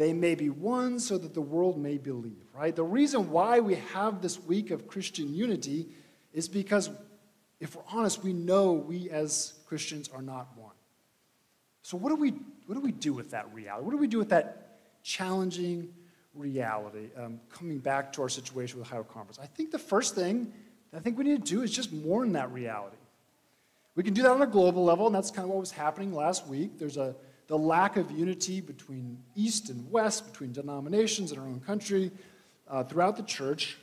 they 0.00 0.14
may 0.14 0.34
be 0.34 0.48
one 0.48 0.98
so 0.98 1.18
that 1.18 1.34
the 1.34 1.42
world 1.42 1.78
may 1.78 1.98
believe, 1.98 2.46
right? 2.54 2.74
The 2.74 2.82
reason 2.82 3.30
why 3.30 3.60
we 3.60 3.74
have 3.92 4.22
this 4.22 4.40
week 4.40 4.70
of 4.70 4.88
Christian 4.88 5.34
unity 5.34 5.88
is 6.32 6.48
because, 6.48 6.88
if 7.60 7.76
we're 7.76 7.82
honest, 7.92 8.22
we 8.22 8.32
know 8.32 8.72
we 8.72 9.10
as 9.10 9.52
Christians 9.66 10.08
are 10.08 10.22
not 10.22 10.56
one. 10.56 10.72
So, 11.82 11.98
what 11.98 12.08
do 12.08 12.16
we, 12.16 12.30
what 12.64 12.76
do, 12.76 12.80
we 12.80 12.92
do 12.92 13.12
with 13.12 13.32
that 13.32 13.52
reality? 13.52 13.84
What 13.84 13.90
do 13.90 13.98
we 13.98 14.06
do 14.06 14.18
with 14.18 14.30
that 14.30 14.78
challenging 15.02 15.92
reality 16.34 17.10
um, 17.16 17.38
coming 17.52 17.78
back 17.78 18.10
to 18.14 18.22
our 18.22 18.30
situation 18.30 18.78
with 18.78 18.88
Ohio 18.88 19.02
Conference? 19.02 19.38
I 19.38 19.46
think 19.46 19.70
the 19.70 19.78
first 19.78 20.14
thing 20.14 20.50
I 20.96 21.00
think 21.00 21.18
we 21.18 21.24
need 21.24 21.44
to 21.44 21.50
do 21.56 21.62
is 21.62 21.70
just 21.70 21.92
mourn 21.92 22.32
that 22.32 22.50
reality. 22.52 22.96
We 23.96 24.02
can 24.02 24.14
do 24.14 24.22
that 24.22 24.30
on 24.30 24.40
a 24.40 24.46
global 24.46 24.82
level, 24.82 25.06
and 25.06 25.14
that's 25.14 25.30
kind 25.30 25.44
of 25.44 25.50
what 25.50 25.60
was 25.60 25.72
happening 25.72 26.14
last 26.14 26.46
week. 26.46 26.78
There's 26.78 26.96
a 26.96 27.14
the 27.50 27.58
lack 27.58 27.96
of 27.96 28.12
unity 28.12 28.60
between 28.60 29.18
East 29.34 29.70
and 29.70 29.90
West, 29.90 30.30
between 30.30 30.52
denominations 30.52 31.32
in 31.32 31.38
our 31.40 31.44
own 31.44 31.58
country, 31.58 32.12
uh, 32.68 32.84
throughout 32.84 33.16
the 33.16 33.24
church. 33.24 33.76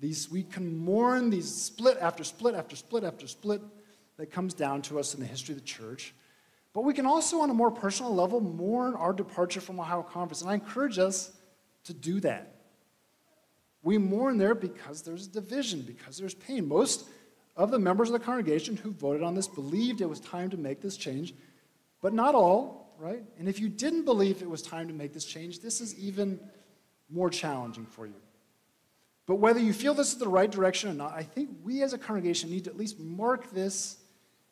These, 0.00 0.30
we 0.30 0.44
can 0.44 0.78
mourn 0.78 1.28
these 1.28 1.52
split 1.52 1.98
after 2.00 2.22
split 2.22 2.54
after 2.54 2.76
split 2.76 3.02
after 3.02 3.26
split 3.26 3.60
that 4.18 4.30
comes 4.30 4.54
down 4.54 4.82
to 4.82 5.00
us 5.00 5.14
in 5.14 5.20
the 5.20 5.26
history 5.26 5.52
of 5.54 5.60
the 5.60 5.66
church. 5.66 6.14
But 6.72 6.84
we 6.84 6.94
can 6.94 7.06
also, 7.06 7.40
on 7.40 7.50
a 7.50 7.54
more 7.54 7.72
personal 7.72 8.14
level, 8.14 8.40
mourn 8.40 8.94
our 8.94 9.12
departure 9.12 9.60
from 9.60 9.80
Ohio 9.80 10.04
Conference. 10.04 10.42
And 10.42 10.50
I 10.52 10.54
encourage 10.54 11.00
us 11.00 11.32
to 11.86 11.92
do 11.92 12.20
that. 12.20 12.54
We 13.82 13.98
mourn 13.98 14.38
there 14.38 14.54
because 14.54 15.02
there's 15.02 15.26
division, 15.26 15.82
because 15.82 16.18
there's 16.18 16.34
pain. 16.34 16.68
Most 16.68 17.08
of 17.56 17.72
the 17.72 17.80
members 17.80 18.10
of 18.10 18.12
the 18.12 18.24
congregation 18.24 18.76
who 18.76 18.92
voted 18.92 19.24
on 19.24 19.34
this 19.34 19.48
believed 19.48 20.02
it 20.02 20.08
was 20.08 20.20
time 20.20 20.50
to 20.50 20.56
make 20.56 20.80
this 20.80 20.96
change, 20.96 21.34
but 22.00 22.12
not 22.12 22.36
all 22.36 22.87
right? 22.98 23.22
And 23.38 23.48
if 23.48 23.60
you 23.60 23.68
didn't 23.68 24.04
believe 24.04 24.42
it 24.42 24.50
was 24.50 24.62
time 24.62 24.88
to 24.88 24.94
make 24.94 25.12
this 25.12 25.24
change, 25.24 25.60
this 25.60 25.80
is 25.80 25.98
even 25.98 26.40
more 27.08 27.30
challenging 27.30 27.86
for 27.86 28.06
you. 28.06 28.14
But 29.26 29.36
whether 29.36 29.60
you 29.60 29.72
feel 29.72 29.94
this 29.94 30.12
is 30.12 30.18
the 30.18 30.28
right 30.28 30.50
direction 30.50 30.90
or 30.90 30.94
not, 30.94 31.12
I 31.14 31.22
think 31.22 31.50
we 31.62 31.82
as 31.82 31.92
a 31.92 31.98
congregation 31.98 32.50
need 32.50 32.64
to 32.64 32.70
at 32.70 32.78
least 32.78 32.98
mark 32.98 33.50
this 33.52 33.98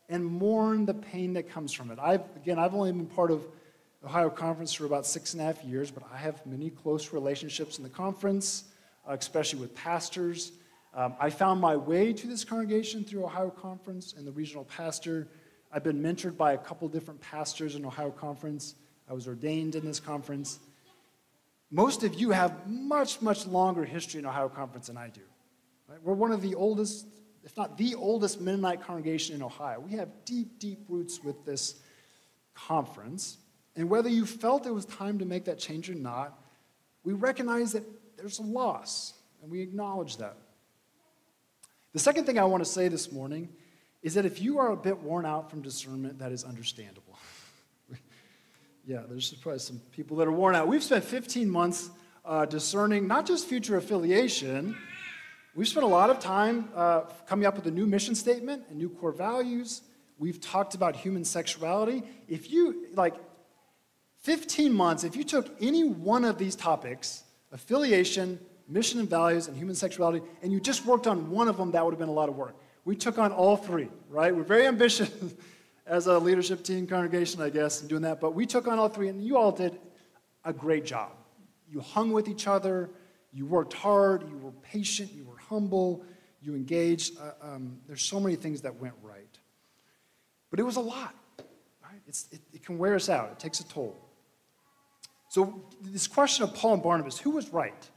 and 0.08 0.24
mourn 0.24 0.86
the 0.86 0.94
pain 0.94 1.32
that 1.32 1.50
comes 1.50 1.72
from 1.72 1.90
it. 1.90 1.98
I've, 2.00 2.22
again, 2.36 2.58
I've 2.58 2.74
only 2.74 2.92
been 2.92 3.06
part 3.06 3.30
of 3.30 3.44
Ohio 4.04 4.30
Conference 4.30 4.72
for 4.72 4.84
about 4.84 5.06
six 5.06 5.32
and 5.32 5.42
a 5.42 5.44
half 5.44 5.64
years, 5.64 5.90
but 5.90 6.04
I 6.12 6.16
have 6.18 6.44
many 6.46 6.70
close 6.70 7.12
relationships 7.12 7.78
in 7.78 7.84
the 7.84 7.90
conference, 7.90 8.64
uh, 9.08 9.16
especially 9.18 9.60
with 9.60 9.74
pastors. 9.74 10.52
Um, 10.94 11.14
I 11.18 11.30
found 11.30 11.60
my 11.60 11.74
way 11.74 12.12
to 12.12 12.26
this 12.26 12.44
congregation 12.44 13.02
through 13.02 13.24
Ohio 13.24 13.50
Conference 13.50 14.14
and 14.16 14.26
the 14.26 14.32
regional 14.32 14.64
pastor 14.64 15.26
I've 15.72 15.84
been 15.84 16.02
mentored 16.02 16.36
by 16.36 16.52
a 16.52 16.58
couple 16.58 16.88
different 16.88 17.20
pastors 17.20 17.74
in 17.74 17.84
Ohio 17.84 18.10
Conference 18.10 18.74
I 19.08 19.12
was 19.12 19.28
ordained 19.28 19.74
in 19.74 19.84
this 19.84 20.00
conference. 20.00 20.58
Most 21.70 22.02
of 22.02 22.14
you 22.14 22.30
have 22.30 22.68
much, 22.68 23.22
much 23.22 23.46
longer 23.46 23.84
history 23.84 24.20
in 24.20 24.26
Ohio 24.26 24.48
Conference 24.48 24.88
than 24.88 24.96
I 24.96 25.08
do. 25.08 25.20
Right? 25.88 25.98
We're 26.02 26.14
one 26.14 26.32
of 26.32 26.42
the 26.42 26.54
oldest, 26.54 27.06
if 27.44 27.56
not 27.56 27.78
the 27.78 27.94
oldest 27.94 28.40
Mennonite 28.40 28.82
congregation 28.82 29.36
in 29.36 29.42
Ohio. 29.42 29.80
We 29.80 29.96
have 29.96 30.08
deep, 30.24 30.58
deep 30.58 30.80
roots 30.88 31.22
with 31.22 31.44
this 31.44 31.76
conference. 32.54 33.38
And 33.76 33.88
whether 33.88 34.08
you 34.08 34.26
felt 34.26 34.66
it 34.66 34.74
was 34.74 34.86
time 34.86 35.18
to 35.18 35.24
make 35.24 35.44
that 35.44 35.58
change 35.58 35.88
or 35.90 35.94
not, 35.94 36.40
we 37.04 37.12
recognize 37.12 37.72
that 37.72 37.84
there's 38.16 38.38
a 38.38 38.42
loss, 38.42 39.12
and 39.42 39.50
we 39.50 39.60
acknowledge 39.60 40.16
that. 40.16 40.36
The 41.92 41.98
second 41.98 42.24
thing 42.24 42.38
I 42.38 42.44
want 42.44 42.64
to 42.64 42.68
say 42.68 42.88
this 42.88 43.12
morning 43.12 43.48
is 44.06 44.14
that 44.14 44.24
if 44.24 44.40
you 44.40 44.60
are 44.60 44.70
a 44.70 44.76
bit 44.76 45.02
worn 45.02 45.26
out 45.26 45.50
from 45.50 45.60
discernment, 45.62 46.20
that 46.20 46.30
is 46.30 46.44
understandable. 46.44 47.18
yeah, 48.86 49.02
there's 49.08 49.34
probably 49.34 49.58
some 49.58 49.80
people 49.90 50.16
that 50.16 50.28
are 50.28 50.32
worn 50.32 50.54
out. 50.54 50.68
We've 50.68 50.84
spent 50.84 51.02
15 51.02 51.50
months 51.50 51.90
uh, 52.24 52.44
discerning 52.44 53.08
not 53.08 53.26
just 53.26 53.48
future 53.48 53.76
affiliation, 53.76 54.76
we've 55.56 55.66
spent 55.66 55.82
a 55.82 55.88
lot 55.88 56.08
of 56.08 56.20
time 56.20 56.68
uh, 56.76 57.00
coming 57.26 57.46
up 57.46 57.56
with 57.56 57.66
a 57.66 57.70
new 57.72 57.84
mission 57.84 58.14
statement 58.14 58.62
and 58.68 58.78
new 58.78 58.90
core 58.90 59.10
values. 59.10 59.82
We've 60.20 60.40
talked 60.40 60.76
about 60.76 60.94
human 60.94 61.24
sexuality. 61.24 62.04
If 62.28 62.52
you, 62.52 62.86
like, 62.94 63.16
15 64.20 64.72
months, 64.72 65.02
if 65.02 65.16
you 65.16 65.24
took 65.24 65.50
any 65.60 65.82
one 65.82 66.24
of 66.24 66.38
these 66.38 66.54
topics, 66.54 67.24
affiliation, 67.50 68.38
mission 68.68 69.00
and 69.00 69.10
values, 69.10 69.48
and 69.48 69.56
human 69.56 69.74
sexuality, 69.74 70.24
and 70.42 70.52
you 70.52 70.60
just 70.60 70.86
worked 70.86 71.08
on 71.08 71.28
one 71.28 71.48
of 71.48 71.56
them, 71.56 71.72
that 71.72 71.84
would 71.84 71.90
have 71.90 71.98
been 71.98 72.08
a 72.08 72.12
lot 72.12 72.28
of 72.28 72.36
work. 72.36 72.54
We 72.86 72.94
took 72.94 73.18
on 73.18 73.32
all 73.32 73.56
three, 73.56 73.88
right? 74.08 74.34
We're 74.34 74.44
very 74.44 74.64
ambitious 74.64 75.10
as 75.86 76.06
a 76.06 76.16
leadership 76.20 76.62
team 76.62 76.86
congregation, 76.86 77.42
I 77.42 77.50
guess, 77.50 77.82
in 77.82 77.88
doing 77.88 78.02
that, 78.02 78.20
but 78.20 78.32
we 78.32 78.46
took 78.46 78.68
on 78.68 78.78
all 78.78 78.88
three, 78.88 79.08
and 79.08 79.20
you 79.20 79.36
all 79.36 79.50
did 79.50 79.76
a 80.44 80.52
great 80.52 80.86
job. 80.86 81.10
You 81.68 81.80
hung 81.80 82.12
with 82.12 82.28
each 82.28 82.46
other, 82.46 82.88
you 83.32 83.44
worked 83.44 83.72
hard, 83.72 84.22
you 84.30 84.38
were 84.38 84.52
patient, 84.62 85.12
you 85.12 85.24
were 85.24 85.36
humble, 85.36 86.04
you 86.40 86.54
engaged. 86.54 87.18
Uh, 87.18 87.54
um, 87.54 87.76
there's 87.88 88.02
so 88.02 88.20
many 88.20 88.36
things 88.36 88.60
that 88.62 88.76
went 88.76 88.94
right. 89.02 89.36
But 90.50 90.60
it 90.60 90.62
was 90.62 90.76
a 90.76 90.80
lot, 90.80 91.12
right? 91.82 92.00
It, 92.06 92.40
it 92.52 92.64
can 92.64 92.78
wear 92.78 92.94
us 92.94 93.08
out, 93.08 93.30
it 93.32 93.40
takes 93.40 93.58
a 93.58 93.66
toll. 93.66 94.00
So, 95.28 95.60
this 95.82 96.06
question 96.06 96.44
of 96.44 96.54
Paul 96.54 96.74
and 96.74 96.82
Barnabas, 96.84 97.18
who 97.18 97.30
was 97.30 97.48
right? 97.48 97.90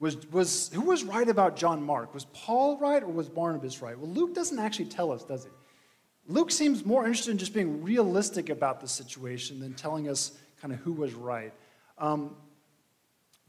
Was, 0.00 0.26
was, 0.30 0.70
who 0.72 0.82
was 0.82 1.04
right 1.04 1.28
about 1.28 1.56
John 1.56 1.82
Mark? 1.82 2.12
Was 2.14 2.26
Paul 2.26 2.78
right 2.78 3.02
or 3.02 3.08
was 3.08 3.28
Barnabas 3.28 3.80
right? 3.80 3.98
Well, 3.98 4.10
Luke 4.10 4.34
doesn't 4.34 4.58
actually 4.58 4.86
tell 4.86 5.12
us, 5.12 5.24
does 5.24 5.44
he? 5.44 5.50
Luke 6.26 6.50
seems 6.50 6.84
more 6.84 7.04
interested 7.04 7.30
in 7.30 7.38
just 7.38 7.52
being 7.52 7.82
realistic 7.82 8.48
about 8.48 8.80
the 8.80 8.88
situation 8.88 9.60
than 9.60 9.74
telling 9.74 10.08
us 10.08 10.32
kind 10.60 10.72
of 10.72 10.80
who 10.80 10.92
was 10.92 11.12
right. 11.14 11.52
Um, 11.98 12.34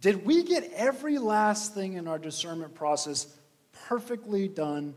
did 0.02 0.26
we 0.26 0.44
get 0.44 0.72
every 0.76 1.18
last 1.18 1.74
thing 1.74 1.94
in 1.94 2.08
our 2.08 2.20
discernment 2.20 2.76
process 2.76 3.38
perfectly 3.88 4.48
done? 4.48 4.94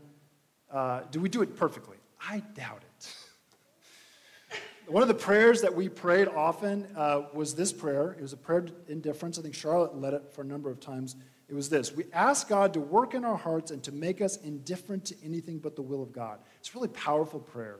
Uh, 0.71 1.01
do 1.09 1.19
we 1.19 1.29
do 1.29 1.41
it 1.41 1.55
perfectly? 1.55 1.97
I 2.21 2.43
doubt 2.53 2.83
it. 2.83 4.59
One 4.87 5.01
of 5.01 5.07
the 5.07 5.13
prayers 5.13 5.61
that 5.61 5.73
we 5.73 5.87
prayed 5.87 6.27
often 6.27 6.87
uh, 6.95 7.23
was 7.33 7.55
this 7.55 7.71
prayer. 7.71 8.15
It 8.19 8.21
was 8.21 8.33
a 8.33 8.37
prayer 8.37 8.65
in 8.87 8.99
difference. 8.99 9.39
I 9.39 9.41
think 9.41 9.55
Charlotte 9.55 9.95
led 9.95 10.13
it 10.13 10.33
for 10.33 10.41
a 10.41 10.45
number 10.45 10.69
of 10.69 10.79
times. 10.79 11.15
It 11.49 11.55
was 11.55 11.69
this 11.69 11.93
We 11.93 12.05
ask 12.13 12.47
God 12.47 12.73
to 12.73 12.79
work 12.79 13.13
in 13.13 13.25
our 13.25 13.37
hearts 13.37 13.71
and 13.71 13.83
to 13.83 13.91
make 13.91 14.21
us 14.21 14.37
indifferent 14.37 15.05
to 15.05 15.15
anything 15.23 15.59
but 15.59 15.75
the 15.75 15.81
will 15.81 16.03
of 16.03 16.13
God. 16.13 16.39
It's 16.59 16.75
really 16.75 16.87
powerful 16.89 17.39
prayer. 17.39 17.79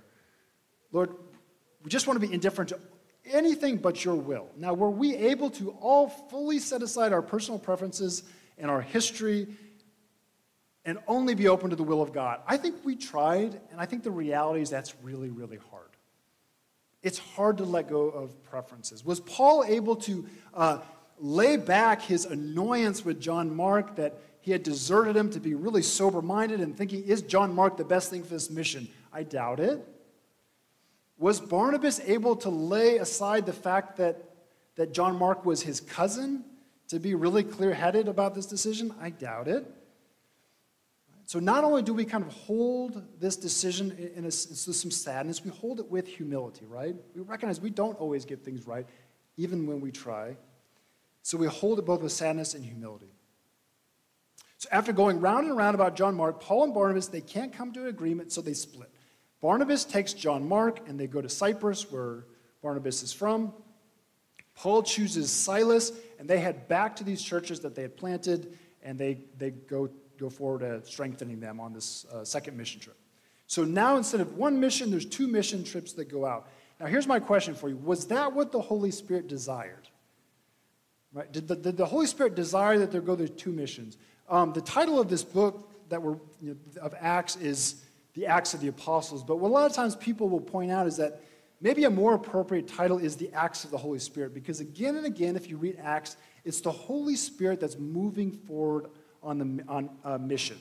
Lord, 0.92 1.12
we 1.84 1.90
just 1.90 2.08
want 2.08 2.20
to 2.20 2.28
be 2.28 2.34
indifferent 2.34 2.70
to 2.70 2.80
anything 3.26 3.78
but 3.78 4.04
your 4.04 4.16
will. 4.16 4.50
Now, 4.58 4.74
were 4.74 4.90
we 4.90 5.16
able 5.16 5.52
to 5.52 5.72
all 5.80 6.10
fully 6.10 6.60
set 6.60 6.82
aside 6.82 7.14
our 7.14 7.22
personal 7.22 7.60
preferences 7.60 8.24
and 8.58 8.72
our 8.72 8.82
history 8.82 9.48
and 10.84 10.98
only 11.08 11.36
be 11.36 11.48
open 11.48 11.70
to 11.70 11.76
the 11.76 11.84
will 11.84 12.02
of 12.02 12.12
God? 12.12 12.42
I 12.48 12.58
think 12.58 12.78
we 12.84 12.96
tried, 12.96 13.60
and 13.72 13.80
I 13.80 13.86
think 13.86 14.04
the 14.04 14.12
reality 14.12 14.62
is 14.62 14.70
that's 14.72 14.96
really, 15.04 15.30
really 15.30 15.60
hard. 15.70 15.86
It's 17.04 17.20
hard 17.20 17.60
to 17.60 17.66
let 17.66 17.88
go 17.88 18.10
of 18.10 18.44
preferences. 18.44 19.06
Was 19.06 19.20
Paul 19.22 19.64
able 19.64 19.96
to 19.98 20.26
uh, 20.54 20.80
lay 21.20 21.58
back 21.58 22.02
his 22.02 22.26
annoyance 22.26 23.04
with 23.04 23.20
John 23.20 23.56
Mark 23.56 23.96
that 23.98 24.20
he 24.42 24.52
had 24.52 24.64
deserted 24.64 25.16
him 25.16 25.30
to 25.32 25.40
be 25.40 25.54
really 25.54 25.82
sober 25.82 26.22
minded 26.22 26.62
and 26.62 26.76
thinking, 26.76 27.04
is 27.04 27.22
John 27.22 27.54
Mark 27.54 27.78
the 27.78 27.84
best 27.84 28.10
thing 28.10 28.24
for 28.24 28.30
this 28.30 28.50
mission? 28.50 28.88
I 29.12 29.24
doubt 29.24 29.60
it. 29.60 29.86
Was 31.18 31.40
Barnabas 31.40 32.00
able 32.06 32.38
to 32.38 32.50
lay 32.50 32.98
aside 32.98 33.46
the 33.46 33.54
fact 33.54 33.98
that, 33.98 34.24
that 34.76 34.94
John 34.94 35.18
Mark 35.18 35.46
was 35.46 35.62
his 35.62 35.82
cousin 35.82 36.46
to 36.88 37.00
be 37.00 37.14
really 37.14 37.44
clear 37.44 37.74
headed 37.74 38.08
about 38.08 38.34
this 38.34 38.46
decision? 38.46 38.94
I 39.02 39.10
doubt 39.10 39.50
it. 39.50 39.66
So 41.26 41.40
not 41.40 41.64
only 41.64 41.84
do 41.84 41.94
we 41.94 42.06
kind 42.06 42.24
of 42.24 42.34
hold 42.34 43.04
this 43.20 43.36
decision 43.36 43.92
in, 44.16 44.26
a, 44.26 44.32
some 44.32 44.90
sadness, 44.90 45.44
we 45.44 45.52
hold 45.52 45.80
it 45.80 45.92
with 45.92 46.08
humility, 46.08 46.66
right? 46.66 46.96
We 47.14 47.22
recognize 47.22 47.62
we 47.62 47.70
don't 47.70 48.00
always 48.00 48.26
get 48.26 48.44
things 48.44 48.66
right, 48.66 48.88
even 49.38 49.68
when 49.68 49.80
we 49.80 49.92
try. 49.92 50.38
So 51.30 51.38
we 51.38 51.46
hold 51.46 51.78
it 51.78 51.86
both 51.86 52.02
with 52.02 52.12
sadness 52.12 52.56
and 52.56 52.66
humility. 52.66 53.14
So 54.58 54.68
after 54.72 54.92
going 54.92 55.20
round 55.20 55.46
and 55.46 55.56
round 55.56 55.76
about 55.76 55.96
John 55.96 56.16
Mark, 56.16 56.42
Paul 56.42 56.64
and 56.64 56.74
Barnabas, 56.74 57.06
they 57.06 57.22
can't 57.22 57.54
come 57.54 57.72
to 57.74 57.82
an 57.82 57.86
agreement, 57.86 58.32
so 58.32 58.42
they 58.42 58.56
split. 58.56 58.90
Barnabas 59.40 59.86
takes 59.86 60.14
John 60.14 60.50
Mark 60.50 60.90
and 60.90 61.00
they 61.00 61.06
go 61.06 61.22
to 61.22 61.30
Cyprus, 61.30 61.92
where 61.92 62.26
Barnabas 62.64 63.04
is 63.04 63.14
from. 63.14 63.54
Paul 64.56 64.82
chooses 64.82 65.30
Silas, 65.30 65.92
and 66.18 66.28
they 66.28 66.40
head 66.40 66.68
back 66.68 66.96
to 66.96 67.04
these 67.04 67.22
churches 67.22 67.60
that 67.60 67.76
they 67.76 67.84
had 67.84 67.96
planted, 67.96 68.58
and 68.82 68.98
they, 68.98 69.20
they 69.38 69.52
go 69.52 69.88
go 70.18 70.32
forward 70.32 70.64
at 70.64 70.88
strengthening 70.88 71.40
them 71.40 71.60
on 71.60 71.74
this 71.74 72.08
uh, 72.12 72.26
second 72.26 72.58
mission 72.58 72.82
trip. 72.82 72.98
So 73.46 73.64
now 73.64 73.98
instead 73.98 74.20
of 74.20 74.34
one 74.34 74.60
mission, 74.60 74.90
there's 74.90 75.06
two 75.06 75.28
mission 75.28 75.64
trips 75.64 75.94
that 75.94 76.06
go 76.06 76.26
out. 76.26 76.50
Now 76.80 76.88
here's 76.88 77.06
my 77.06 77.20
question 77.20 77.54
for 77.54 77.70
you. 77.70 77.78
Was 77.78 78.08
that 78.08 78.34
what 78.34 78.52
the 78.52 78.62
Holy 78.62 78.90
Spirit 78.90 79.28
desired? 79.28 79.90
Right? 81.12 81.32
Did 81.32 81.48
the, 81.48 81.56
did 81.56 81.78
the 81.78 81.86
Holy 81.86 82.06
Spirit 82.06 82.36
desire 82.36 82.78
that 82.80 82.92
there 82.92 83.02
go 83.02 83.16
the 83.16 83.28
two 83.28 83.52
missions? 83.52 83.98
Um, 84.30 84.54
the 84.54 84.62
title 84.62 85.00
of 85.00 85.10
this 85.10 85.24
book 85.24 85.70
that 85.90 86.02
we're, 86.02 86.18
you 86.42 86.58
know, 86.76 86.82
of 86.82 86.94
Acts 87.00 87.36
is 87.36 87.84
the 88.14 88.28
Acts 88.28 88.54
of 88.54 88.62
the 88.62 88.68
Apostles. 88.68 89.24
But 89.24 89.38
what 89.38 89.50
a 89.50 89.54
lot 89.54 89.66
of 89.66 89.76
times 89.76 89.96
people 89.96 90.30
will 90.30 90.42
point 90.42 90.72
out 90.72 90.86
is 90.86 90.98
that 90.98 91.22
maybe 91.62 91.86
a 91.86 91.90
more 91.90 92.14
appropriate 92.14 92.68
title 92.68 93.00
is 93.00 93.16
the 93.16 93.32
Acts 93.34 93.64
of 93.64 93.72
the 93.72 93.78
Holy 93.78 94.00
Spirit. 94.00 94.34
Because 94.34 94.60
again 94.60 94.96
and 94.98 95.06
again, 95.06 95.36
if 95.36 95.50
you 95.50 95.58
read 95.58 95.78
Acts, 95.82 96.16
it's 96.46 96.62
the 96.62 96.72
Holy 96.72 97.16
Spirit 97.16 97.60
that's 97.60 97.78
moving 97.78 98.32
forward 98.32 98.88
on, 99.24 99.38
the, 99.40 99.64
on 99.68 99.90
a 100.04 100.20
mission. 100.20 100.58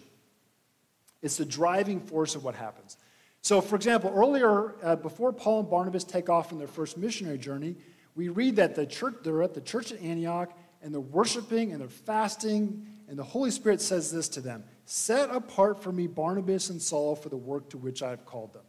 It's 1.20 1.36
the 1.36 1.44
driving 1.44 2.00
force 2.00 2.34
of 2.34 2.44
what 2.44 2.54
happens. 2.54 2.96
So, 3.42 3.60
for 3.60 3.76
example, 3.76 4.12
earlier, 4.14 4.74
uh, 4.82 4.96
before 4.96 5.32
Paul 5.32 5.60
and 5.60 5.70
Barnabas 5.70 6.04
take 6.04 6.28
off 6.28 6.52
on 6.52 6.58
their 6.58 6.68
first 6.68 6.96
missionary 6.96 7.38
journey, 7.38 7.76
we 8.18 8.30
read 8.30 8.56
that 8.56 8.74
the 8.74 8.84
church, 8.84 9.14
they're 9.22 9.44
at 9.44 9.54
the 9.54 9.60
church 9.60 9.92
at 9.92 10.02
Antioch 10.02 10.50
and 10.82 10.92
they're 10.92 11.00
worshiping 11.00 11.70
and 11.70 11.80
they're 11.80 11.88
fasting, 11.88 12.84
and 13.06 13.16
the 13.16 13.22
Holy 13.22 13.52
Spirit 13.52 13.80
says 13.80 14.10
this 14.10 14.28
to 14.30 14.40
them 14.40 14.64
Set 14.86 15.30
apart 15.30 15.80
for 15.84 15.92
me 15.92 16.08
Barnabas 16.08 16.68
and 16.68 16.82
Saul 16.82 17.14
for 17.14 17.28
the 17.28 17.36
work 17.36 17.70
to 17.70 17.78
which 17.78 18.02
I 18.02 18.10
have 18.10 18.26
called 18.26 18.52
them. 18.54 18.64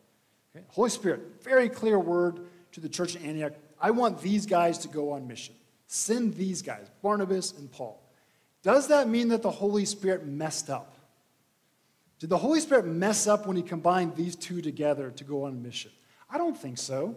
Okay? 0.56 0.64
Holy 0.70 0.92
Spirit, 0.92 1.44
very 1.44 1.68
clear 1.68 1.98
word 1.98 2.42
to 2.74 2.80
the 2.80 2.88
church 2.88 3.16
at 3.16 3.24
Antioch. 3.24 3.54
I 3.82 3.90
want 3.90 4.22
these 4.22 4.46
guys 4.46 4.78
to 4.80 4.88
go 4.88 5.14
on 5.14 5.28
mission. 5.28 5.56
Send 5.88 6.36
these 6.36 6.62
guys, 6.62 6.86
Barnabas 7.02 7.54
and 7.54 7.72
Paul. 7.72 8.00
Does 8.62 8.90
that 8.90 9.10
mean 9.10 9.30
that 9.30 9.42
the 9.42 9.50
Holy 9.50 9.86
Spirit 9.86 10.28
messed 10.28 10.70
up? 10.70 10.94
Did 12.20 12.30
the 12.30 12.38
Holy 12.38 12.60
Spirit 12.60 12.86
mess 12.86 13.26
up 13.26 13.48
when 13.48 13.58
he 13.58 13.64
combined 13.64 14.16
these 14.16 14.36
two 14.36 14.62
together 14.62 15.10
to 15.10 15.24
go 15.24 15.46
on 15.46 15.54
a 15.54 15.56
mission? 15.56 15.90
I 16.30 16.38
don't 16.38 16.56
think 16.56 16.78
so. 16.78 17.16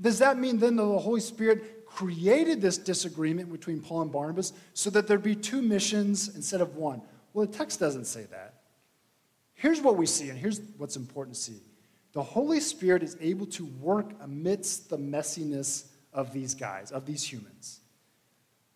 Does 0.00 0.18
that 0.18 0.38
mean 0.38 0.58
then 0.58 0.76
that 0.76 0.82
the 0.82 0.98
Holy 0.98 1.20
Spirit 1.20 1.86
created 1.86 2.60
this 2.60 2.76
disagreement 2.76 3.52
between 3.52 3.80
Paul 3.80 4.02
and 4.02 4.12
Barnabas 4.12 4.52
so 4.72 4.90
that 4.90 5.06
there'd 5.06 5.22
be 5.22 5.36
two 5.36 5.62
missions 5.62 6.34
instead 6.34 6.60
of 6.60 6.76
one? 6.76 7.02
Well, 7.32 7.46
the 7.46 7.52
text 7.52 7.78
doesn't 7.78 8.06
say 8.06 8.24
that. 8.30 8.54
Here's 9.54 9.80
what 9.80 9.96
we 9.96 10.06
see, 10.06 10.28
and 10.28 10.38
here's 10.38 10.60
what's 10.76 10.96
important 10.96 11.36
to 11.36 11.40
see 11.40 11.60
the 12.12 12.22
Holy 12.22 12.60
Spirit 12.60 13.02
is 13.02 13.16
able 13.20 13.46
to 13.46 13.64
work 13.64 14.12
amidst 14.20 14.88
the 14.88 14.96
messiness 14.96 15.86
of 16.12 16.32
these 16.32 16.54
guys, 16.54 16.92
of 16.92 17.06
these 17.06 17.24
humans. 17.24 17.80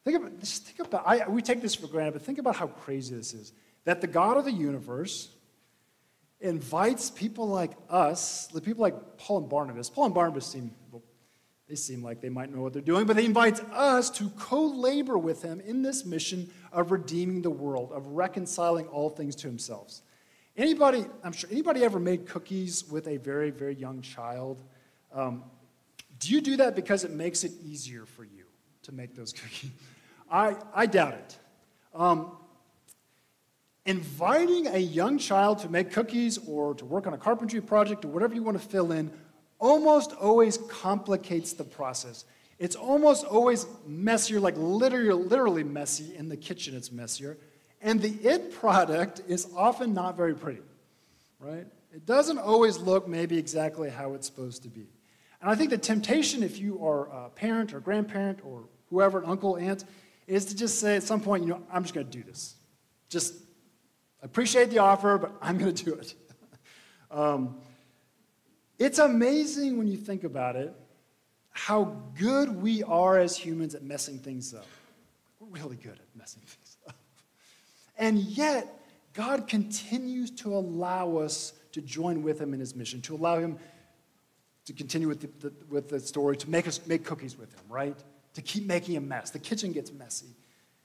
Think 0.05 0.17
about, 0.17 0.41
just 0.41 0.65
think 0.65 0.89
about 0.89 1.07
I, 1.07 1.29
we 1.29 1.41
take 1.41 1.63
this 1.63 1.75
for 1.75 1.87
granted, 1.87 2.15
but 2.15 2.23
think 2.23 2.39
about 2.39 2.57
how 2.57 2.67
crazy 2.67 3.15
this 3.15 3.35
is. 3.35 3.53
That 3.85 4.01
the 4.01 4.07
God 4.07 4.37
of 4.37 4.45
the 4.45 4.53
universe 4.53 5.29
invites 6.41 7.11
people 7.11 7.47
like 7.49 7.73
us, 7.89 8.49
the 8.49 8.61
people 8.61 8.83
like 8.83 9.19
Paul 9.19 9.39
and 9.39 9.49
Barnabas. 9.49 9.89
Paul 9.91 10.07
and 10.07 10.15
Barnabas 10.15 10.47
seem, 10.47 10.73
they 11.69 11.75
seem 11.75 12.03
like 12.03 12.21
they 12.23 12.31
might 12.31 12.53
know 12.53 12.63
what 12.63 12.73
they're 12.73 12.81
doing, 12.81 13.05
but 13.05 13.19
he 13.19 13.27
invites 13.27 13.61
us 13.73 14.09
to 14.11 14.31
co 14.31 14.65
labor 14.65 15.19
with 15.19 15.43
him 15.43 15.61
in 15.61 15.83
this 15.83 16.07
mission 16.07 16.51
of 16.73 16.91
redeeming 16.91 17.43
the 17.43 17.51
world, 17.51 17.93
of 17.93 18.07
reconciling 18.07 18.87
all 18.89 19.11
things 19.11 19.37
to 19.37 19.47
himself. 19.47 20.01
Anybody, 20.57 21.05
I'm 21.23 21.33
sure, 21.33 21.49
anybody 21.53 21.85
ever 21.85 22.01
made 22.01 22.27
cookies 22.27 22.89
with 22.91 23.07
a 23.07 23.19
very, 23.19 23.51
very 23.51 23.75
young 23.75 24.01
child? 24.01 24.63
Um, 25.13 25.45
Do 26.19 26.33
you 26.33 26.41
do 26.41 26.57
that 26.57 26.75
because 26.75 27.05
it 27.05 27.11
makes 27.11 27.45
it 27.45 27.53
easier 27.63 28.07
for 28.07 28.25
you 28.25 28.45
to 28.83 28.93
make 28.93 29.15
those 29.15 29.33
cookies? 29.41 29.71
I, 30.31 30.57
I 30.75 30.87
doubt 30.87 31.15
it. 31.15 31.39
Um, 31.95 32.33
inviting 33.85 34.67
a 34.69 34.79
young 34.79 35.19
child 35.19 35.59
to 35.61 35.69
make 35.69 35.93
cookies 35.93 36.39
or 36.47 36.75
to 36.75 36.85
work 36.85 37.07
on 37.07 37.15
a 37.15 37.19
carpentry 37.19 37.61
project 37.61 38.05
or 38.05 38.09
whatever 38.09 38.35
you 38.35 38.43
want 38.43 38.61
to 38.61 38.67
fill 38.67 38.93
in 38.93 39.11
almost 39.59 40.13
always 40.13 40.59
complicates 40.69 41.53
the 41.53 41.65
process. 41.65 42.25
It's 42.59 42.77
almost 42.77 43.25
always 43.25 43.67
messier, 43.87 44.41
like 44.41 44.57
literally, 44.57 45.13
literally 45.13 45.65
messy. 45.65 46.17
In 46.17 46.29
the 46.29 46.37
kitchen, 46.37 46.77
it's 46.77 46.91
messier. 46.91 47.39
And 47.81 48.01
the 48.01 48.11
it 48.29 48.53
product 48.53 49.23
is 49.29 49.49
often 49.57 49.95
not 49.95 50.17
very 50.17 50.35
pretty, 50.35 50.63
right? 51.39 51.67
It 51.93 52.05
doesn't 52.05 52.39
always 52.39 52.79
look 52.79 53.07
maybe 53.07 53.39
exactly 53.39 53.89
how 53.89 54.15
it's 54.15 54.27
supposed 54.27 54.63
to 54.65 54.69
be. 54.69 54.89
And 55.41 55.51
I 55.51 55.55
think 55.55 55.71
the 55.71 55.79
temptation, 55.79 56.43
if 56.43 56.59
you 56.59 56.85
are 56.85 57.07
a 57.07 57.31
parent 57.31 57.73
or 57.73 57.81
grandparent 57.81 58.41
or 58.45 58.65
whoever, 58.91 59.21
an 59.21 59.31
uncle, 59.31 59.57
aunt, 59.57 59.85
is 60.27 60.45
to 60.47 60.57
just 60.57 60.81
say 60.81 60.97
at 60.97 61.05
some 61.05 61.21
point, 61.21 61.45
you 61.45 61.51
know, 61.51 61.63
I'm 61.73 61.83
just 61.83 61.95
going 61.95 62.07
to 62.07 62.13
do 62.13 62.25
this. 62.25 62.57
Just 63.09 63.35
appreciate 64.21 64.71
the 64.71 64.79
offer, 64.79 65.17
but 65.17 65.33
I'm 65.41 65.59
going 65.59 65.75
to 65.75 65.85
do 65.85 65.95
it. 65.95 66.15
um, 67.11 67.57
it's 68.79 68.99
amazing 68.99 69.79
when 69.79 69.89
you 69.89 69.97
think 69.97 70.25
about 70.25 70.57
it 70.57 70.75
how 71.59 71.97
good 72.17 72.63
we 72.63 72.85
are 72.85 73.19
as 73.19 73.37
humans 73.37 73.75
at 73.75 73.83
messing 73.83 74.17
things 74.19 74.55
up. 74.55 74.67
We're 75.41 75.61
really 75.61 75.77
good 75.77 75.95
at 75.95 76.07
messing 76.17 76.43
things 76.47 76.77
up. 76.87 76.95
And 77.99 78.19
yet, 78.19 78.73
God 79.13 79.49
continues 79.49 80.31
to 80.33 80.55
allow 80.55 81.17
us 81.17 81.53
to 81.73 81.81
join 81.81 82.23
with 82.23 82.41
him 82.41 82.55
in 82.55 82.61
his 82.61 82.77
mission, 82.77 83.01
to 83.03 83.15
allow 83.17 83.41
him 83.41 83.59
to 84.67 84.73
continue 84.73 85.09
with 85.09 85.21
the, 85.21 85.49
the, 85.49 85.53
with 85.69 85.89
the 85.89 85.99
story, 85.99 86.37
to 86.37 86.49
make 86.49 86.69
us 86.69 86.81
make 86.87 87.05
cookies 87.05 87.37
with 87.37 87.53
him, 87.53 87.65
right? 87.69 87.97
To 88.35 88.43
keep 88.43 88.65
making 88.65 88.97
a 88.97 89.01
mess. 89.01 89.31
The 89.31 89.41
kitchen 89.41 89.73
gets 89.73 89.93
messy. 89.93 90.29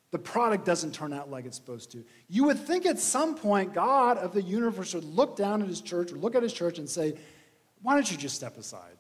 The 0.10 0.20
product 0.20 0.66
doesn't 0.66 0.94
turn 0.94 1.14
out 1.14 1.30
like 1.30 1.46
it's 1.46 1.58
supposed 1.58 1.92
to. 1.92 2.04
You 2.30 2.46
would 2.46 2.60
think 2.60 2.88
at 2.88 2.98
some 2.98 3.36
point 3.36 3.74
God 3.74 4.18
of 4.18 4.34
the 4.34 4.42
universe 4.42 4.96
would 4.96 5.04
look 5.04 5.36
down 5.36 5.62
at 5.62 5.68
his 5.68 5.82
church 5.82 6.12
or 6.12 6.16
look 6.16 6.34
at 6.34 6.42
his 6.42 6.54
church 6.54 6.80
and 6.80 6.90
say, 6.90 7.16
Why 7.84 7.94
don't 7.94 8.10
you 8.10 8.18
just 8.18 8.36
step 8.36 8.58
aside? 8.58 8.98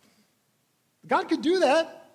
God 1.08 1.28
could 1.28 1.42
do 1.42 1.60
that. 1.60 2.12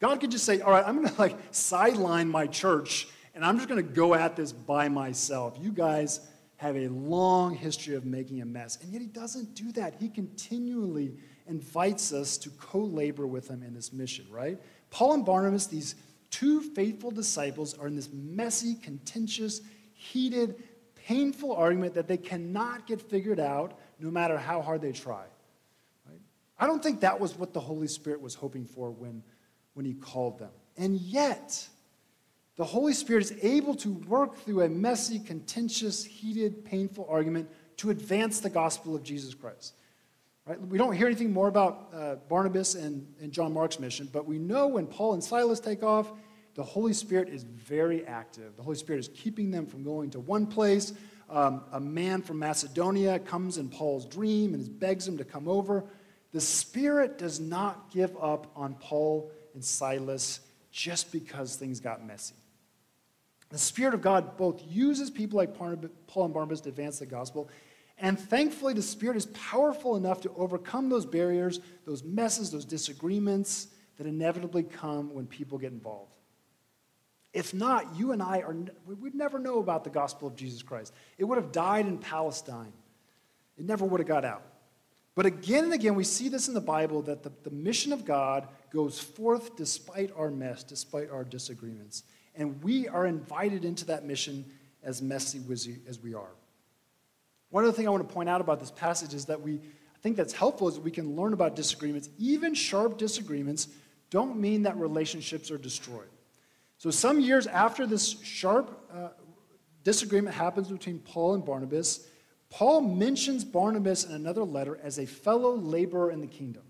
God 0.00 0.20
could 0.20 0.30
just 0.30 0.44
say, 0.44 0.60
All 0.60 0.70
right, 0.70 0.86
I'm 0.86 0.96
going 1.02 1.08
to 1.08 1.20
like 1.20 1.36
sideline 1.50 2.28
my 2.28 2.46
church 2.46 3.08
and 3.34 3.44
I'm 3.44 3.56
just 3.56 3.68
going 3.68 3.84
to 3.84 3.92
go 3.92 4.14
at 4.14 4.36
this 4.36 4.52
by 4.52 4.88
myself. 4.88 5.56
You 5.60 5.72
guys 5.72 6.20
have 6.56 6.76
a 6.76 6.88
long 6.88 7.54
history 7.54 7.94
of 7.94 8.04
making 8.04 8.42
a 8.42 8.44
mess. 8.44 8.78
And 8.82 8.92
yet 8.92 9.00
he 9.00 9.06
doesn't 9.06 9.54
do 9.54 9.70
that. 9.72 9.94
He 9.94 10.08
continually 10.08 11.14
invites 11.46 12.12
us 12.12 12.36
to 12.38 12.50
co 12.50 12.80
labor 12.80 13.26
with 13.26 13.48
him 13.48 13.62
in 13.62 13.74
this 13.74 13.92
mission, 13.92 14.26
right? 14.30 14.58
Paul 14.90 15.14
and 15.14 15.24
Barnabas, 15.24 15.66
these 15.66 15.94
two 16.30 16.60
faithful 16.60 17.10
disciples, 17.10 17.78
are 17.78 17.86
in 17.86 17.94
this 17.94 18.10
messy, 18.12 18.74
contentious, 18.74 19.60
heated, 19.94 20.62
painful 20.96 21.54
argument 21.54 21.94
that 21.94 22.08
they 22.08 22.16
cannot 22.16 22.86
get 22.86 23.00
figured 23.00 23.40
out 23.40 23.78
no 24.00 24.10
matter 24.10 24.36
how 24.36 24.60
hard 24.60 24.82
they 24.82 24.92
try. 24.92 25.24
I 26.58 26.66
don't 26.66 26.82
think 26.82 27.00
that 27.00 27.20
was 27.20 27.36
what 27.38 27.52
the 27.52 27.60
Holy 27.60 27.88
Spirit 27.88 28.20
was 28.20 28.34
hoping 28.34 28.64
for 28.64 28.90
when, 28.90 29.22
when 29.74 29.86
he 29.86 29.94
called 29.94 30.38
them. 30.38 30.50
And 30.76 30.96
yet, 30.96 31.68
the 32.56 32.64
Holy 32.64 32.92
Spirit 32.92 33.22
is 33.22 33.34
able 33.42 33.74
to 33.76 33.92
work 34.08 34.36
through 34.38 34.62
a 34.62 34.68
messy, 34.68 35.20
contentious, 35.20 36.04
heated, 36.04 36.64
painful 36.64 37.06
argument 37.08 37.48
to 37.78 37.90
advance 37.90 38.40
the 38.40 38.50
gospel 38.50 38.96
of 38.96 39.04
Jesus 39.04 39.34
Christ. 39.34 39.74
Right? 40.44 40.60
We 40.60 40.78
don't 40.78 40.94
hear 40.94 41.06
anything 41.06 41.32
more 41.32 41.46
about 41.46 41.90
uh, 41.94 42.14
Barnabas 42.28 42.74
and, 42.74 43.06
and 43.20 43.30
John 43.30 43.52
Mark's 43.52 43.78
mission, 43.78 44.08
but 44.12 44.26
we 44.26 44.38
know 44.38 44.66
when 44.66 44.86
Paul 44.86 45.14
and 45.14 45.22
Silas 45.22 45.60
take 45.60 45.82
off, 45.82 46.10
the 46.54 46.64
Holy 46.64 46.92
Spirit 46.92 47.28
is 47.28 47.44
very 47.44 48.04
active. 48.04 48.56
The 48.56 48.62
Holy 48.64 48.76
Spirit 48.76 48.98
is 48.98 49.08
keeping 49.14 49.52
them 49.52 49.64
from 49.64 49.84
going 49.84 50.10
to 50.10 50.18
one 50.18 50.46
place. 50.46 50.92
Um, 51.30 51.62
a 51.70 51.78
man 51.78 52.22
from 52.22 52.40
Macedonia 52.40 53.20
comes 53.20 53.58
in 53.58 53.68
Paul's 53.68 54.06
dream 54.06 54.54
and 54.54 54.80
begs 54.80 55.06
him 55.06 55.18
to 55.18 55.24
come 55.24 55.46
over. 55.46 55.84
The 56.32 56.40
Spirit 56.40 57.18
does 57.18 57.40
not 57.40 57.90
give 57.90 58.16
up 58.20 58.50
on 58.54 58.74
Paul 58.74 59.30
and 59.54 59.64
Silas 59.64 60.40
just 60.70 61.10
because 61.10 61.56
things 61.56 61.80
got 61.80 62.06
messy. 62.06 62.34
The 63.50 63.58
Spirit 63.58 63.94
of 63.94 64.02
God 64.02 64.36
both 64.36 64.62
uses 64.68 65.10
people 65.10 65.38
like 65.38 65.54
Paul 65.54 66.24
and 66.24 66.34
Barnabas 66.34 66.60
to 66.62 66.68
advance 66.68 66.98
the 66.98 67.06
gospel, 67.06 67.48
and 68.00 68.18
thankfully, 68.18 68.74
the 68.74 68.82
Spirit 68.82 69.16
is 69.16 69.26
powerful 69.26 69.96
enough 69.96 70.20
to 70.20 70.30
overcome 70.36 70.88
those 70.88 71.04
barriers, 71.04 71.60
those 71.84 72.04
messes, 72.04 72.50
those 72.50 72.64
disagreements 72.64 73.68
that 73.96 74.06
inevitably 74.06 74.62
come 74.62 75.12
when 75.14 75.26
people 75.26 75.58
get 75.58 75.72
involved. 75.72 76.12
If 77.32 77.52
not, 77.52 77.96
you 77.96 78.12
and 78.12 78.22
I 78.22 78.40
are, 78.40 78.56
we'd 78.86 79.14
never 79.14 79.38
know 79.38 79.58
about 79.58 79.82
the 79.84 79.90
gospel 79.90 80.28
of 80.28 80.36
Jesus 80.36 80.62
Christ. 80.62 80.94
It 81.18 81.24
would 81.24 81.38
have 81.38 81.50
died 81.50 81.86
in 81.86 81.98
Palestine, 81.98 82.72
it 83.56 83.64
never 83.64 83.84
would 83.84 84.00
have 84.00 84.08
got 84.08 84.24
out. 84.24 84.44
But 85.18 85.26
again 85.26 85.64
and 85.64 85.72
again, 85.72 85.96
we 85.96 86.04
see 86.04 86.28
this 86.28 86.46
in 86.46 86.54
the 86.54 86.60
Bible 86.60 87.02
that 87.02 87.24
the, 87.24 87.32
the 87.42 87.50
mission 87.50 87.92
of 87.92 88.04
God 88.04 88.46
goes 88.72 89.00
forth 89.00 89.56
despite 89.56 90.12
our 90.16 90.30
mess, 90.30 90.62
despite 90.62 91.10
our 91.10 91.24
disagreements. 91.24 92.04
And 92.36 92.62
we 92.62 92.86
are 92.86 93.04
invited 93.04 93.64
into 93.64 93.84
that 93.86 94.04
mission 94.04 94.44
as 94.84 95.02
messy 95.02 95.40
as 95.88 96.00
we 96.00 96.14
are. 96.14 96.30
One 97.50 97.64
other 97.64 97.72
thing 97.72 97.88
I 97.88 97.90
want 97.90 98.08
to 98.08 98.14
point 98.14 98.28
out 98.28 98.40
about 98.40 98.60
this 98.60 98.70
passage 98.70 99.12
is 99.12 99.24
that 99.24 99.40
we, 99.40 99.54
I 99.54 99.98
think 100.02 100.16
that's 100.16 100.32
helpful 100.32 100.68
is 100.68 100.76
that 100.76 100.84
we 100.84 100.92
can 100.92 101.16
learn 101.16 101.32
about 101.32 101.56
disagreements. 101.56 102.10
Even 102.20 102.54
sharp 102.54 102.96
disagreements 102.96 103.66
don't 104.10 104.38
mean 104.38 104.62
that 104.62 104.76
relationships 104.76 105.50
are 105.50 105.58
destroyed. 105.58 106.10
So, 106.76 106.92
some 106.92 107.18
years 107.18 107.48
after 107.48 107.88
this 107.88 108.20
sharp 108.22 108.88
uh, 108.94 109.08
disagreement 109.82 110.36
happens 110.36 110.68
between 110.68 111.00
Paul 111.00 111.34
and 111.34 111.44
Barnabas, 111.44 112.06
Paul 112.50 112.80
mentions 112.80 113.44
Barnabas 113.44 114.04
in 114.04 114.12
another 114.12 114.44
letter 114.44 114.78
as 114.82 114.98
a 114.98 115.06
fellow 115.06 115.54
laborer 115.56 116.10
in 116.10 116.20
the 116.20 116.26
kingdom. 116.26 116.62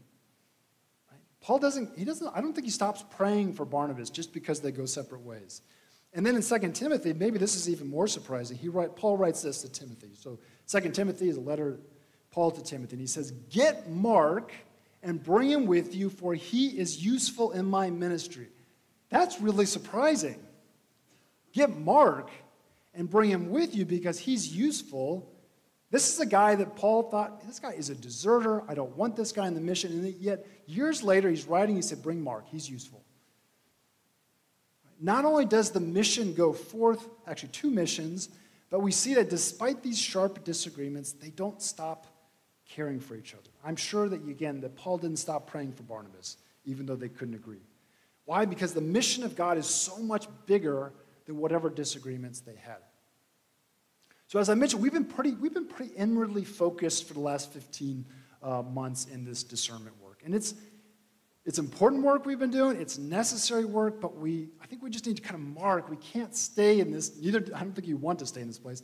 Paul 1.41 1.59
doesn't, 1.59 1.97
he 1.97 2.05
doesn't, 2.05 2.29
I 2.35 2.41
don't 2.41 2.53
think 2.53 2.64
he 2.64 2.71
stops 2.71 3.05
praying 3.11 3.55
for 3.55 3.64
Barnabas 3.64 4.11
just 4.11 4.33
because 4.33 4.61
they 4.61 4.73
go 4.73 4.87
separate 4.87 5.23
ways. 5.23 5.62
And 6.12 6.27
then 6.27 6.35
in 6.35 6.43
2 6.43 6.59
Timothy, 6.73 7.12
maybe 7.12 7.38
this 7.38 7.55
is 7.55 7.69
even 7.69 7.88
more 7.88 8.09
surprising. 8.09 8.57
He 8.57 8.69
write, 8.69 8.97
Paul 8.97 9.17
writes 9.17 9.43
this 9.43 9.62
to 9.62 9.69
Timothy. 9.69 10.11
So 10.14 10.38
2 10.67 10.91
Timothy 10.91 11.29
is 11.29 11.37
a 11.37 11.41
letter, 11.41 11.79
Paul 12.31 12.51
to 12.51 12.62
Timothy, 12.62 12.95
and 12.95 13.01
he 13.01 13.07
says, 13.07 13.31
Get 13.51 13.88
Mark 13.88 14.53
and 15.03 15.23
bring 15.23 15.49
him 15.49 15.67
with 15.67 15.95
you, 15.95 16.11
for 16.11 16.35
he 16.35 16.79
is 16.79 17.05
useful 17.05 17.53
in 17.53 17.67
my 17.67 17.88
ministry. 17.88 18.49
That's 19.11 19.41
really 19.41 19.67
surprising. 19.67 20.38
Get 21.53 21.79
Mark 21.79 22.31
and 22.95 23.09
bring 23.09 23.31
him 23.31 23.51
with 23.51 23.75
you 23.77 23.85
because 23.85 24.19
he's 24.19 24.55
useful 24.55 25.31
this 25.90 26.12
is 26.12 26.20
a 26.20 26.27
guy 26.27 26.55
that 26.55 26.77
Paul 26.77 27.05
thought, 27.05 27.46
this 27.46 27.59
guy 27.59 27.72
is 27.72 27.88
a 27.88 27.94
deserter. 27.94 28.62
I 28.68 28.74
don't 28.74 28.94
want 28.96 29.16
this 29.16 29.33
guy 29.33 29.46
in 29.46 29.55
the 29.55 29.61
mission. 29.61 29.92
And 29.92 30.14
yet, 30.20 30.46
years 30.66 31.03
later, 31.03 31.31
he's 31.31 31.46
writing, 31.46 31.77
he 31.77 31.83
said, 31.83 32.03
Bring 32.03 32.22
Mark, 32.22 32.46
he's 32.48 32.68
useful. 32.68 33.03
Not 35.01 35.24
only 35.24 35.46
does 35.46 35.70
the 35.70 35.81
mission 35.81 36.35
go 36.35 36.53
forth, 36.53 37.09
actually, 37.27 37.51
two 37.51 37.70
missions, 37.70 38.29
but 38.68 38.81
we 38.81 38.92
see 38.92 39.14
that 39.14 39.31
despite 39.31 39.83
these 39.83 39.98
sharp 39.98 40.44
disagreements, 40.44 41.12
they 41.12 41.31
don't 41.31 41.62
stop 41.62 42.07
caring 42.68 43.01
for 43.01 43.14
each 43.14 43.33
other. 43.33 43.48
I'm 43.64 43.77
sure 43.77 44.09
that, 44.09 44.22
again, 44.29 44.61
that 44.61 44.77
Paul 44.77 44.98
didn't 44.98 45.18
stop 45.18 45.46
praying 45.46 45.72
for 45.72 45.85
Barnabas, 45.85 46.37
even 46.66 46.85
though 46.85 46.96
they 46.96 47.09
couldn't 47.09 47.35
agree. 47.35 47.62
Why? 48.27 48.44
Because 48.44 48.74
the 48.74 48.83
mission 48.83 49.24
of 49.24 49.35
God 49.35 49.57
is 49.57 49.66
so 49.66 49.98
much 49.98 50.29
bigger 50.44 50.92
than 51.24 51.38
whatever 51.38 51.70
disagreements 51.70 52.40
they 52.40 52.57
had. 52.57 52.77
So 54.29 54.38
as 54.38 54.51
I 54.51 54.55
mentioned, 54.55 54.83
we've 54.83 54.93
been 54.93 55.07
pretty, 55.07 55.33
we've 55.33 55.55
been 55.55 55.67
pretty 55.67 55.95
inwardly 55.95 56.45
focused 56.45 57.09
for 57.09 57.14
the 57.14 57.21
last 57.21 57.51
15 57.51 58.05
uh, 58.43 58.62
months 58.62 59.07
in 59.07 59.25
this 59.25 59.43
discernment 59.43 59.97
work. 60.03 60.21
And 60.23 60.35
it's, 60.35 60.55
it's 61.47 61.59
important 61.59 62.03
work 62.03 62.27
we've 62.27 62.38
been 62.38 62.51
doing. 62.51 62.79
It's 62.79 62.99
necessary 62.99 63.64
work, 63.64 64.03
but 64.03 64.19
we, 64.19 64.51
I 64.62 64.67
think 64.67 64.83
we 64.83 64.91
just 64.91 65.07
need 65.07 65.17
to 65.17 65.23
kind 65.23 65.37
of 65.37 65.41
mark. 65.41 65.88
We 65.88 65.97
can't 65.97 66.37
stay 66.37 66.79
in 66.79 66.93
this, 66.93 67.17
neither, 67.19 67.38
I 67.55 67.61
don't 67.61 67.73
think 67.73 67.88
you 67.88 67.97
want 67.97 68.19
to 68.19 68.27
stay 68.27 68.43
in 68.43 68.49
this 68.49 68.59
place, 68.59 68.83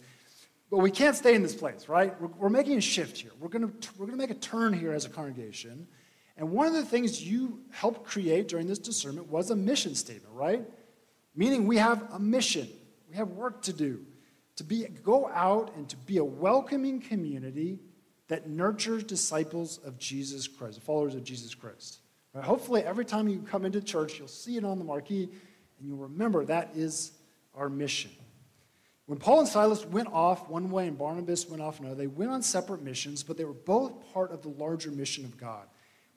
but 0.70 0.78
we 0.78 0.90
can't 0.90 1.14
stay 1.14 1.35
in 1.35 1.42
this 1.42 1.54
place, 1.54 1.90
right? 1.90 2.18
We're, 2.18 2.28
we're 2.28 2.48
making 2.48 2.78
a 2.78 2.80
shift 2.80 3.18
here. 3.18 3.33
We're 3.38 3.50
to, 3.50 3.70
we're 3.98 4.07
to 4.07 4.16
make 4.16 4.30
a 4.30 4.35
turn 4.35 4.72
here 4.72 4.92
as 4.92 5.04
a 5.04 5.11
congregation. 5.11 5.87
And 6.38 6.52
one 6.52 6.66
of 6.66 6.72
the 6.72 6.87
things 6.87 7.22
you 7.22 7.61
helped 7.70 8.07
create 8.07 8.48
during 8.48 8.66
this 8.66 8.78
discernment 8.78 9.30
was 9.30 9.50
a 9.50 9.57
mission 9.57 9.94
statement, 9.94 10.35
right? 10.35 10.64
Meaning 11.37 11.66
we 11.66 11.76
have 11.76 12.02
a 12.12 12.18
mission, 12.18 12.66
we 13.11 13.16
have 13.16 13.28
work 13.28 13.61
to 13.64 13.74
do 13.74 14.07
to 14.56 14.64
be, 14.64 14.84
go 15.02 15.28
out 15.28 15.74
and 15.76 15.88
to 15.88 15.96
be 15.96 16.18
a 16.18 16.24
welcoming 16.24 17.00
community 17.00 17.78
that 18.28 18.48
nurtures 18.48 19.04
disciples 19.04 19.78
of 19.78 19.98
Jesus 19.98 20.48
Christ, 20.48 20.80
followers 20.80 21.14
of 21.14 21.24
Jesus 21.24 21.54
Christ. 21.54 21.98
Right? 22.32 22.44
Hopefully, 22.44 22.82
every 22.82 23.04
time 23.04 23.28
you 23.28 23.40
come 23.40 23.64
into 23.64 23.80
church, 23.80 24.18
you'll 24.18 24.28
see 24.28 24.56
it 24.56 24.64
on 24.64 24.78
the 24.78 24.84
marquee 24.84 25.28
and 25.78 25.88
you'll 25.88 25.98
remember 25.98 26.44
that 26.44 26.70
is 26.74 27.12
our 27.54 27.68
mission. 27.68 28.10
When 29.06 29.18
Paul 29.18 29.40
and 29.40 29.48
Silas 29.48 29.84
went 29.84 30.08
off 30.08 30.48
one 30.48 30.70
way 30.70 30.88
and 30.88 30.96
Barnabas 30.96 31.46
went 31.48 31.60
off 31.60 31.78
another, 31.78 31.94
they 31.94 32.06
went 32.06 32.30
on 32.30 32.42
separate 32.42 32.82
missions, 32.82 33.22
but 33.22 33.36
they 33.36 33.44
were 33.44 33.52
both 33.52 33.92
part 34.14 34.32
of 34.32 34.40
the 34.40 34.48
larger 34.48 34.90
mission 34.90 35.24
of 35.24 35.36
God. 35.36 35.66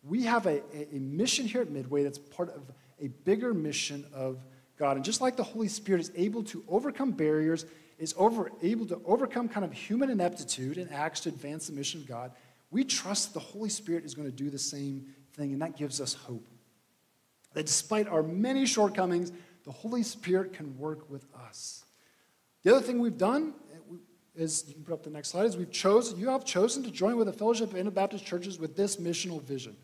we 0.04 0.24
have 0.24 0.46
a, 0.46 0.62
a, 0.74 0.96
a 0.96 1.00
mission 1.00 1.46
here 1.46 1.62
at 1.62 1.70
Midway 1.70 2.04
that's 2.04 2.20
part 2.20 2.50
of 2.50 2.62
a 3.02 3.10
bigger 3.10 3.54
mission 3.54 4.06
of 4.14 4.38
God. 4.78 4.96
And 4.96 5.04
just 5.04 5.20
like 5.20 5.36
the 5.36 5.44
Holy 5.44 5.68
Spirit 5.68 6.00
is 6.00 6.12
able 6.16 6.44
to 6.44 6.64
overcome 6.70 7.12
barriers, 7.12 7.66
is 7.98 8.14
over, 8.18 8.52
able 8.62 8.86
to 8.88 9.02
overcome 9.06 9.50
kind 9.50 9.66
of 9.66 9.74
human 9.74 10.10
ineptitude 10.10 10.78
and 10.78 10.92
acts 10.92 11.22
to 11.22 11.30
advance 11.30 11.68
the 11.68 11.74
mission 11.74 12.02
of 12.02 12.08
God, 12.08 12.32
we 12.70 12.84
trust 12.84 13.34
the 13.34 13.40
Holy 13.40 13.70
Spirit 13.70 14.06
is 14.06 14.14
going 14.14 14.30
to 14.30 14.36
do 14.36 14.50
the 14.50 14.60
same 14.60 15.06
thing, 15.34 15.54
and 15.54 15.62
that 15.62 15.78
gives 15.78 16.00
us 16.00 16.14
hope. 16.14 16.48
That 17.54 17.66
despite 17.66 18.08
our 18.08 18.24
many 18.24 18.66
shortcomings, 18.66 19.32
the 19.64 19.72
Holy 19.72 20.04
Spirit 20.04 20.54
can 20.54 20.78
work 20.78 21.10
with 21.10 21.26
us. 21.48 21.86
The 22.64 22.76
other 22.76 22.86
thing 22.86 23.00
we've 23.00 23.18
done 23.18 23.54
eh, 23.74 23.96
is, 24.36 24.66
you 24.68 24.74
can 24.74 24.84
put 24.84 24.94
up 24.94 25.04
the 25.04 25.10
next 25.10 25.30
slide, 25.30 25.46
is 25.46 25.58
we've 25.58 25.72
chosen, 25.72 26.20
you 26.20 26.30
have 26.30 26.46
chosen 26.46 26.84
to 26.84 26.92
join 26.92 27.18
with 27.18 27.28
a 27.30 27.34
fellowship 27.34 27.72
of 27.72 27.78
Anabaptist 27.78 28.26
churches 28.26 28.60
with 28.60 28.76
this 28.76 28.98
missional 28.98 29.42
vision 29.42 29.76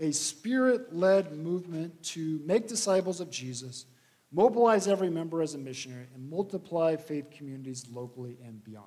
a 0.00 0.10
spirit 0.10 0.94
led 0.94 1.32
movement 1.32 2.02
to 2.02 2.40
make 2.44 2.66
disciples 2.66 3.20
of 3.20 3.30
Jesus, 3.30 3.86
mobilize 4.32 4.88
every 4.88 5.10
member 5.10 5.42
as 5.42 5.54
a 5.54 5.58
missionary, 5.58 6.06
and 6.14 6.30
multiply 6.30 6.96
faith 6.96 7.30
communities 7.30 7.86
locally 7.92 8.38
and 8.44 8.62
beyond. 8.64 8.86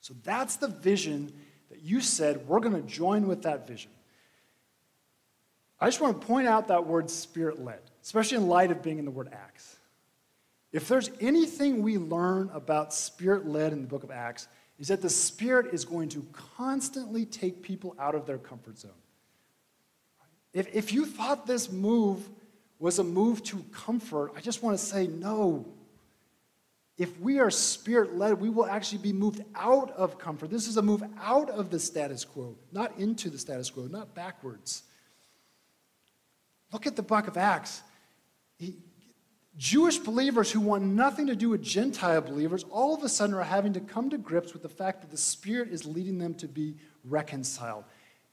So 0.00 0.14
that's 0.22 0.56
the 0.56 0.68
vision 0.68 1.32
that 1.70 1.82
you 1.82 2.00
said 2.00 2.46
we're 2.46 2.60
going 2.60 2.74
to 2.74 2.88
join 2.88 3.26
with 3.26 3.42
that 3.42 3.66
vision. 3.66 3.90
I 5.80 5.86
just 5.86 6.00
want 6.00 6.20
to 6.20 6.26
point 6.26 6.46
out 6.46 6.68
that 6.68 6.86
word 6.86 7.10
spirit 7.10 7.62
led, 7.62 7.80
especially 8.02 8.38
in 8.38 8.48
light 8.48 8.70
of 8.70 8.82
being 8.82 8.98
in 8.98 9.04
the 9.04 9.10
word 9.10 9.28
Acts. 9.32 9.76
If 10.72 10.88
there's 10.88 11.10
anything 11.20 11.82
we 11.82 11.98
learn 11.98 12.50
about 12.52 12.92
spirit 12.92 13.46
led 13.46 13.72
in 13.72 13.82
the 13.82 13.86
book 13.86 14.02
of 14.02 14.10
Acts, 14.10 14.48
is 14.78 14.88
that 14.88 15.00
the 15.00 15.10
Spirit 15.10 15.72
is 15.72 15.84
going 15.84 16.08
to 16.10 16.26
constantly 16.56 17.24
take 17.24 17.62
people 17.62 17.94
out 17.98 18.14
of 18.14 18.26
their 18.26 18.38
comfort 18.38 18.78
zone. 18.78 18.90
If, 20.52 20.74
if 20.74 20.92
you 20.92 21.06
thought 21.06 21.46
this 21.46 21.70
move 21.70 22.28
was 22.84 22.98
a 22.98 23.02
move 23.02 23.42
to 23.42 23.64
comfort, 23.72 24.30
I 24.36 24.42
just 24.42 24.62
want 24.62 24.78
to 24.78 24.84
say 24.84 25.06
no. 25.06 25.64
If 26.98 27.18
we 27.18 27.38
are 27.38 27.50
spirit 27.50 28.14
led, 28.14 28.38
we 28.38 28.50
will 28.50 28.66
actually 28.66 28.98
be 28.98 29.14
moved 29.14 29.42
out 29.54 29.90
of 29.92 30.18
comfort. 30.18 30.50
This 30.50 30.68
is 30.68 30.76
a 30.76 30.82
move 30.82 31.02
out 31.18 31.48
of 31.48 31.70
the 31.70 31.78
status 31.78 32.26
quo, 32.26 32.54
not 32.72 32.92
into 32.98 33.30
the 33.30 33.38
status 33.38 33.70
quo, 33.70 33.84
not 33.84 34.14
backwards. 34.14 34.82
Look 36.74 36.86
at 36.86 36.94
the 36.94 37.02
book 37.02 37.26
of 37.26 37.38
Acts. 37.38 37.80
He, 38.58 38.76
Jewish 39.56 39.96
believers 39.96 40.52
who 40.52 40.60
want 40.60 40.82
nothing 40.82 41.28
to 41.28 41.36
do 41.36 41.48
with 41.48 41.62
Gentile 41.62 42.20
believers 42.20 42.66
all 42.70 42.94
of 42.94 43.02
a 43.02 43.08
sudden 43.08 43.34
are 43.34 43.42
having 43.42 43.72
to 43.72 43.80
come 43.80 44.10
to 44.10 44.18
grips 44.18 44.52
with 44.52 44.60
the 44.60 44.68
fact 44.68 45.00
that 45.00 45.10
the 45.10 45.16
Spirit 45.16 45.70
is 45.70 45.86
leading 45.86 46.18
them 46.18 46.34
to 46.34 46.46
be 46.46 46.76
reconciled. 47.02 47.84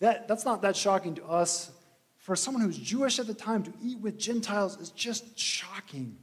That, 0.02 0.28
that's 0.28 0.44
not 0.44 0.62
that 0.64 0.76
shocking 0.76 1.16
to 1.16 1.24
us 1.24 1.72
for 2.22 2.36
someone 2.36 2.64
who's 2.64 2.78
Jewish 2.78 3.18
at 3.18 3.26
the 3.26 3.34
time 3.34 3.64
to 3.64 3.74
eat 3.84 4.00
with 4.00 4.18
Gentiles 4.18 4.80
is 4.80 4.92
just 4.92 5.38
shocking. 5.38 6.16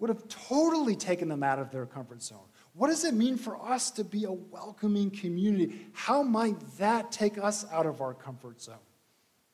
Would 0.00 0.10
have 0.10 0.26
totally 0.28 0.96
taken 0.96 1.28
them 1.28 1.44
out 1.44 1.60
of 1.60 1.70
their 1.70 1.86
comfort 1.86 2.20
zone. 2.20 2.40
What 2.74 2.88
does 2.88 3.04
it 3.04 3.14
mean 3.14 3.36
for 3.36 3.56
us 3.64 3.92
to 3.92 4.04
be 4.04 4.24
a 4.24 4.32
welcoming 4.32 5.10
community? 5.10 5.86
How 5.92 6.24
might 6.24 6.56
that 6.78 7.12
take 7.12 7.38
us 7.38 7.64
out 7.70 7.86
of 7.86 8.00
our 8.00 8.12
comfort 8.12 8.60
zone? 8.60 8.74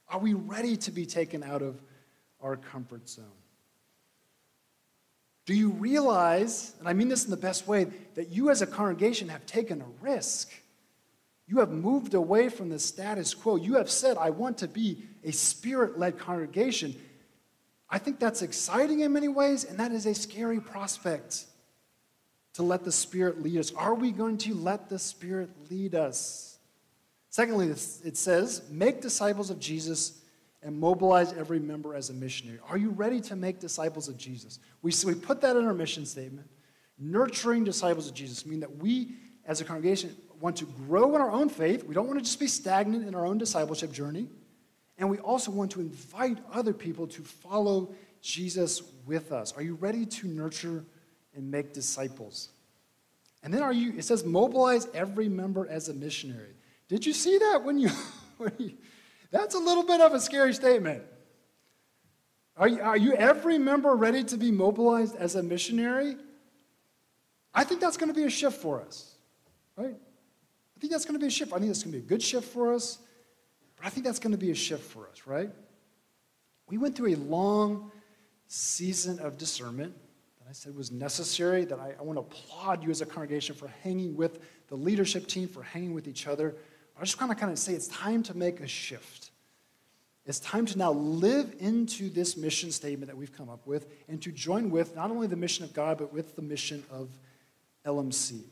Are 0.08 0.18
we 0.18 0.32
ready 0.32 0.78
to 0.78 0.90
be 0.90 1.04
taken 1.04 1.42
out 1.42 1.60
of 1.60 1.78
our 2.40 2.56
comfort 2.56 3.06
zone? 3.08 3.24
Do 5.44 5.52
you 5.52 5.70
realize, 5.70 6.74
and 6.78 6.88
I 6.88 6.94
mean 6.94 7.08
this 7.08 7.24
in 7.24 7.30
the 7.30 7.36
best 7.36 7.68
way, 7.68 7.84
that 8.14 8.30
you 8.30 8.48
as 8.48 8.62
a 8.62 8.66
congregation 8.66 9.28
have 9.28 9.44
taken 9.44 9.82
a 9.82 9.86
risk? 10.00 10.50
You 11.46 11.60
have 11.60 11.70
moved 11.70 12.14
away 12.14 12.48
from 12.48 12.68
the 12.70 12.78
status 12.78 13.34
quo. 13.34 13.56
You 13.56 13.74
have 13.74 13.90
said, 13.90 14.16
I 14.18 14.30
want 14.30 14.58
to 14.58 14.68
be 14.68 15.04
a 15.24 15.32
spirit 15.32 15.98
led 15.98 16.18
congregation. 16.18 16.94
I 17.88 17.98
think 17.98 18.18
that's 18.18 18.42
exciting 18.42 19.00
in 19.00 19.12
many 19.12 19.28
ways, 19.28 19.64
and 19.64 19.78
that 19.78 19.92
is 19.92 20.06
a 20.06 20.14
scary 20.14 20.60
prospect 20.60 21.44
to 22.54 22.62
let 22.62 22.84
the 22.84 22.92
Spirit 22.92 23.42
lead 23.42 23.58
us. 23.58 23.72
Are 23.74 23.94
we 23.94 24.10
going 24.10 24.38
to 24.38 24.54
let 24.54 24.88
the 24.88 24.98
Spirit 24.98 25.50
lead 25.70 25.94
us? 25.94 26.58
Secondly, 27.28 27.68
it 27.68 28.16
says, 28.16 28.62
make 28.70 29.02
disciples 29.02 29.50
of 29.50 29.60
Jesus 29.60 30.22
and 30.62 30.80
mobilize 30.80 31.34
every 31.34 31.60
member 31.60 31.94
as 31.94 32.08
a 32.08 32.14
missionary. 32.14 32.58
Are 32.70 32.78
you 32.78 32.90
ready 32.90 33.20
to 33.20 33.36
make 33.36 33.60
disciples 33.60 34.08
of 34.08 34.16
Jesus? 34.16 34.58
We, 34.80 34.92
we 35.04 35.14
put 35.14 35.42
that 35.42 35.54
in 35.54 35.66
our 35.66 35.74
mission 35.74 36.06
statement. 36.06 36.48
Nurturing 36.98 37.62
disciples 37.62 38.08
of 38.08 38.14
Jesus 38.14 38.46
mean 38.46 38.60
that 38.60 38.78
we, 38.78 39.16
as 39.44 39.60
a 39.60 39.64
congregation, 39.64 40.16
want 40.40 40.56
to 40.56 40.66
grow 40.86 41.14
in 41.14 41.20
our 41.20 41.30
own 41.30 41.48
faith. 41.48 41.84
We 41.84 41.94
don't 41.94 42.06
want 42.06 42.18
to 42.18 42.24
just 42.24 42.40
be 42.40 42.46
stagnant 42.46 43.06
in 43.06 43.14
our 43.14 43.26
own 43.26 43.38
discipleship 43.38 43.92
journey. 43.92 44.28
And 44.98 45.10
we 45.10 45.18
also 45.18 45.50
want 45.50 45.70
to 45.72 45.80
invite 45.80 46.38
other 46.52 46.72
people 46.72 47.06
to 47.08 47.22
follow 47.22 47.94
Jesus 48.22 48.82
with 49.04 49.32
us. 49.32 49.52
Are 49.52 49.62
you 49.62 49.74
ready 49.74 50.06
to 50.06 50.26
nurture 50.26 50.84
and 51.34 51.50
make 51.50 51.72
disciples? 51.72 52.48
And 53.42 53.52
then 53.52 53.62
are 53.62 53.72
you, 53.72 53.92
it 53.96 54.04
says, 54.04 54.24
mobilize 54.24 54.88
every 54.94 55.28
member 55.28 55.68
as 55.68 55.88
a 55.88 55.94
missionary. 55.94 56.54
Did 56.88 57.04
you 57.04 57.12
see 57.12 57.38
that 57.38 57.62
when 57.62 57.78
you, 57.78 57.90
when 58.38 58.52
you 58.58 58.72
that's 59.30 59.54
a 59.54 59.58
little 59.58 59.84
bit 59.84 60.00
of 60.00 60.12
a 60.14 60.20
scary 60.20 60.54
statement. 60.54 61.02
Are 62.56 62.68
you, 62.68 62.80
are 62.80 62.96
you 62.96 63.12
every 63.14 63.58
member 63.58 63.94
ready 63.94 64.24
to 64.24 64.36
be 64.36 64.50
mobilized 64.50 65.14
as 65.16 65.34
a 65.34 65.42
missionary? 65.42 66.16
I 67.52 67.64
think 67.64 67.80
that's 67.80 67.96
going 67.96 68.08
to 68.08 68.14
be 68.14 68.24
a 68.24 68.30
shift 68.30 68.60
for 68.60 68.80
us, 68.80 69.14
right? 69.76 69.96
I 70.76 70.80
think 70.80 70.92
that's 70.92 71.04
going 71.04 71.14
to 71.14 71.20
be 71.20 71.28
a 71.28 71.30
shift. 71.30 71.52
I 71.52 71.58
think 71.58 71.68
that's 71.68 71.82
going 71.82 71.92
to 71.92 71.98
be 71.98 72.04
a 72.04 72.08
good 72.08 72.22
shift 72.22 72.52
for 72.52 72.74
us, 72.74 72.98
but 73.76 73.86
I 73.86 73.90
think 73.90 74.04
that's 74.04 74.18
going 74.18 74.32
to 74.32 74.38
be 74.38 74.50
a 74.50 74.54
shift 74.54 74.84
for 74.84 75.08
us, 75.08 75.22
right? 75.26 75.50
We 76.68 76.76
went 76.76 76.96
through 76.96 77.14
a 77.14 77.16
long 77.16 77.90
season 78.48 79.18
of 79.20 79.38
discernment 79.38 79.94
that 80.38 80.48
I 80.50 80.52
said 80.52 80.76
was 80.76 80.92
necessary, 80.92 81.64
that 81.64 81.78
I, 81.78 81.94
I 81.98 82.02
want 82.02 82.16
to 82.16 82.20
applaud 82.20 82.84
you 82.84 82.90
as 82.90 83.00
a 83.00 83.06
congregation 83.06 83.54
for 83.54 83.68
hanging 83.82 84.16
with 84.16 84.40
the 84.68 84.76
leadership 84.76 85.26
team, 85.26 85.48
for 85.48 85.62
hanging 85.62 85.94
with 85.94 86.06
each 86.08 86.26
other. 86.26 86.54
I 86.98 87.04
just 87.04 87.18
want 87.20 87.32
to 87.32 87.36
kind 87.36 87.52
of 87.52 87.58
say 87.58 87.72
it's 87.72 87.88
time 87.88 88.22
to 88.24 88.36
make 88.36 88.60
a 88.60 88.66
shift. 88.66 89.30
It's 90.26 90.40
time 90.40 90.66
to 90.66 90.78
now 90.78 90.92
live 90.92 91.54
into 91.60 92.10
this 92.10 92.36
mission 92.36 92.72
statement 92.72 93.08
that 93.08 93.16
we've 93.16 93.32
come 93.32 93.48
up 93.48 93.66
with 93.66 93.86
and 94.08 94.20
to 94.22 94.32
join 94.32 94.70
with 94.70 94.96
not 94.96 95.10
only 95.10 95.28
the 95.28 95.36
mission 95.36 95.64
of 95.64 95.72
God, 95.72 95.98
but 95.98 96.12
with 96.12 96.34
the 96.36 96.42
mission 96.42 96.84
of 96.90 97.08
LMC. 97.86 98.42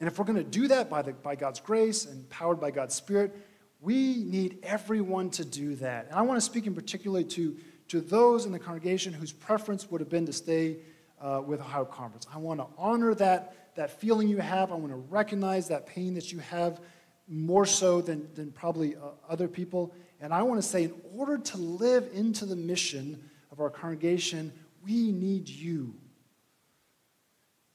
And 0.00 0.06
if 0.08 0.18
we're 0.18 0.24
going 0.24 0.36
to 0.36 0.44
do 0.44 0.68
that 0.68 0.90
by, 0.90 1.02
the, 1.02 1.12
by 1.12 1.36
God's 1.36 1.60
grace 1.60 2.04
and 2.04 2.28
powered 2.28 2.60
by 2.60 2.70
God's 2.70 2.94
Spirit, 2.94 3.34
we 3.80 4.24
need 4.24 4.58
everyone 4.62 5.30
to 5.30 5.44
do 5.44 5.74
that. 5.76 6.06
And 6.06 6.14
I 6.14 6.22
want 6.22 6.36
to 6.36 6.44
speak 6.44 6.66
in 6.66 6.74
particular 6.74 7.22
to, 7.22 7.56
to 7.88 8.00
those 8.00 8.46
in 8.46 8.52
the 8.52 8.58
congregation 8.58 9.12
whose 9.12 9.32
preference 9.32 9.90
would 9.90 10.00
have 10.00 10.10
been 10.10 10.26
to 10.26 10.32
stay 10.32 10.78
uh, 11.20 11.42
with 11.44 11.60
Ohio 11.60 11.84
Conference. 11.84 12.26
I 12.32 12.38
want 12.38 12.60
to 12.60 12.66
honor 12.76 13.14
that, 13.14 13.74
that 13.76 13.90
feeling 14.00 14.28
you 14.28 14.38
have. 14.38 14.70
I 14.70 14.74
want 14.74 14.92
to 14.92 14.96
recognize 14.96 15.68
that 15.68 15.86
pain 15.86 16.14
that 16.14 16.32
you 16.32 16.40
have 16.40 16.80
more 17.28 17.66
so 17.66 18.00
than, 18.00 18.28
than 18.34 18.52
probably 18.52 18.96
uh, 18.96 19.10
other 19.28 19.48
people. 19.48 19.94
And 20.20 20.32
I 20.32 20.42
want 20.42 20.60
to 20.60 20.66
say, 20.66 20.84
in 20.84 20.94
order 21.14 21.38
to 21.38 21.56
live 21.56 22.08
into 22.12 22.44
the 22.44 22.56
mission 22.56 23.22
of 23.50 23.60
our 23.60 23.70
congregation, 23.70 24.52
we 24.84 25.10
need 25.12 25.48
you. 25.48 25.94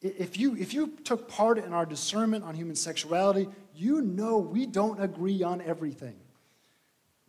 If 0.01 0.39
you, 0.39 0.55
if 0.55 0.73
you 0.73 0.93
took 1.03 1.27
part 1.27 1.59
in 1.59 1.73
our 1.73 1.85
discernment 1.85 2.43
on 2.43 2.55
human 2.55 2.75
sexuality, 2.75 3.47
you 3.75 4.01
know 4.01 4.37
we 4.37 4.65
don't 4.65 5.01
agree 5.01 5.43
on 5.43 5.61
everything. 5.61 6.15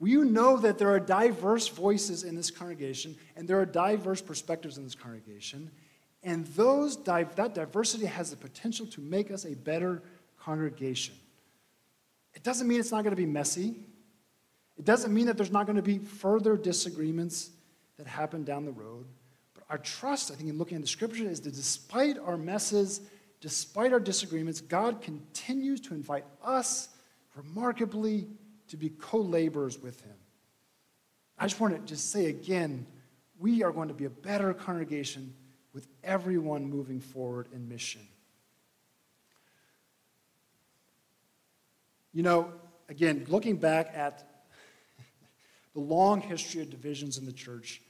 You 0.01 0.25
know 0.25 0.57
that 0.57 0.79
there 0.79 0.91
are 0.91 0.99
diverse 0.99 1.69
voices 1.69 2.25
in 2.25 2.35
this 2.35 2.51
congregation 2.51 3.15
and 3.37 3.47
there 3.47 3.61
are 3.61 3.67
diverse 3.67 4.21
perspectives 4.21 4.79
in 4.79 4.85
this 4.85 4.95
congregation. 4.95 5.71
And 6.25 6.47
those, 6.49 7.03
that 7.05 7.55
diversity 7.55 8.07
has 8.07 8.31
the 8.31 8.37
potential 8.37 8.87
to 8.87 9.01
make 9.01 9.31
us 9.31 9.45
a 9.45 9.55
better 9.55 10.03
congregation. 10.41 11.15
It 12.35 12.43
doesn't 12.43 12.67
mean 12.67 12.81
it's 12.81 12.91
not 12.91 13.05
going 13.05 13.15
to 13.15 13.21
be 13.21 13.27
messy. 13.27 13.77
It 14.79 14.85
doesn't 14.85 15.13
mean 15.13 15.27
that 15.27 15.37
there's 15.37 15.53
not 15.53 15.67
going 15.67 15.77
to 15.77 15.83
be 15.83 15.99
further 15.99 16.57
disagreements 16.57 17.51
that 17.99 18.07
happen 18.07 18.45
down 18.45 18.65
the 18.65 18.73
road. 18.73 19.07
Our 19.73 19.79
trust, 19.79 20.31
I 20.31 20.35
think, 20.35 20.51
in 20.51 20.59
looking 20.59 20.77
at 20.77 20.83
the 20.83 20.87
scripture 20.87 21.25
is 21.25 21.41
that 21.41 21.55
despite 21.55 22.19
our 22.19 22.37
messes, 22.37 23.01
despite 23.41 23.95
our 23.95 24.01
disagreements, 24.01 24.61
God 24.61 25.01
continues 25.01 25.81
to 25.81 25.95
invite 25.95 26.27
us 26.45 26.91
remarkably 27.35 28.27
to 28.69 28.77
be 28.77 28.91
co 28.91 29.17
laborers 29.17 29.79
with 29.79 29.99
Him. 30.03 30.13
I 31.39 31.47
just 31.47 31.59
want 31.59 31.75
to 31.75 31.81
just 31.91 32.11
say 32.11 32.27
again, 32.27 32.87
we 33.41 33.63
are 33.63 33.73
going 33.73 33.89
to 33.89 33.95
be 33.95 34.05
a 34.05 34.11
better 34.11 34.53
congregation 34.53 35.33
with 35.73 35.89
everyone 36.05 36.69
moving 36.69 37.01
forward 37.01 37.49
in 37.55 37.67
mission. 37.67 38.07
You 42.13 42.25
know, 42.25 42.53
again, 42.91 43.25
looking 43.27 43.57
back 43.57 43.91
at 43.95 44.45
the 45.73 45.81
long 45.81 46.21
history 46.21 46.61
of 46.61 46.69
divisions 46.69 47.17
in 47.17 47.25
the 47.25 47.33
church, 47.33 47.81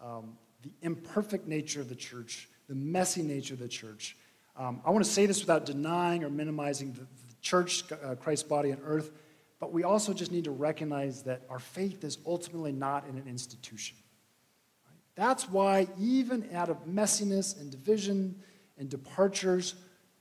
um, 0.00 0.36
the 0.62 0.70
imperfect 0.82 1.46
nature 1.46 1.80
of 1.80 1.88
the 1.88 1.94
church, 1.94 2.48
the 2.68 2.74
messy 2.74 3.22
nature 3.22 3.54
of 3.54 3.60
the 3.60 3.68
church. 3.68 4.16
Um, 4.56 4.80
I 4.84 4.90
want 4.90 5.04
to 5.04 5.10
say 5.10 5.26
this 5.26 5.40
without 5.40 5.66
denying 5.66 6.24
or 6.24 6.30
minimizing 6.30 6.92
the, 6.92 7.00
the 7.00 7.34
church, 7.40 7.84
uh, 7.92 8.14
Christ's 8.14 8.46
body 8.48 8.72
on 8.72 8.78
earth, 8.84 9.10
but 9.58 9.72
we 9.72 9.84
also 9.84 10.12
just 10.12 10.32
need 10.32 10.44
to 10.44 10.50
recognize 10.50 11.22
that 11.22 11.42
our 11.48 11.58
faith 11.58 12.04
is 12.04 12.18
ultimately 12.26 12.72
not 12.72 13.06
in 13.08 13.16
an 13.16 13.26
institution. 13.26 13.96
Right? 14.84 14.98
That's 15.14 15.48
why, 15.48 15.88
even 15.98 16.48
out 16.54 16.68
of 16.68 16.84
messiness 16.86 17.60
and 17.60 17.70
division 17.70 18.36
and 18.76 18.88
departures, 18.88 19.74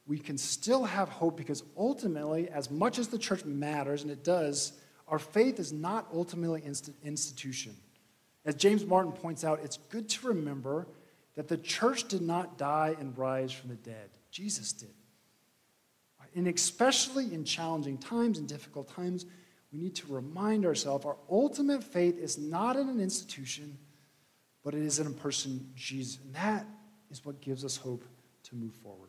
we 0.08 0.18
can 0.18 0.38
still 0.38 0.84
have 0.84 1.10
hope 1.10 1.38
because 1.38 1.64
ultimately, 1.78 2.50
as 2.50 2.70
much 2.72 3.00
as 3.00 3.08
the 3.08 3.18
church 3.18 3.46
matters, 3.46 4.04
and 4.04 4.12
it 4.12 4.24
does, 4.24 4.74
our 5.08 5.20
faith 5.20 5.60
is 5.60 5.74
not 5.74 6.08
ultimately 6.14 6.64
an 6.64 6.74
institution. 7.04 7.76
As 8.46 8.56
James 8.56 8.86
Martin 8.86 9.12
points 9.12 9.44
out, 9.44 9.60
it's 9.64 9.78
good 9.90 10.10
to 10.10 10.28
remember 10.28 10.88
that 11.36 11.48
the 11.48 11.58
church 11.58 12.08
did 12.08 12.22
not 12.22 12.58
die 12.58 12.96
and 13.00 13.18
rise 13.18 13.52
from 13.52 13.70
the 13.70 13.76
dead. 13.76 14.10
Jesus 14.32 14.74
did. 14.74 14.90
And 16.34 16.48
especially 16.48 17.34
in 17.34 17.44
challenging 17.44 17.98
times 17.98 18.38
and 18.40 18.48
difficult 18.48 18.88
times, 18.94 19.26
we 19.72 19.80
need 19.80 19.96
to 19.96 20.14
remind 20.14 20.66
ourselves 20.66 21.06
our 21.06 21.18
ultimate 21.30 21.84
faith 21.84 22.18
is 22.18 22.38
not 22.38 22.78
in 22.78 22.88
an 22.90 23.00
institution, 23.00 23.78
but 24.64 24.74
it 24.74 24.82
is 24.82 25.00
in 25.00 25.08
a 25.08 25.12
person, 25.12 25.72
Jesus. 25.76 26.20
And 26.24 26.34
that 26.36 26.66
is 27.10 27.26
what 27.26 27.42
gives 27.42 27.66
us 27.66 27.76
hope 27.76 28.06
to 28.44 28.56
move 28.56 28.74
forward. 28.76 29.01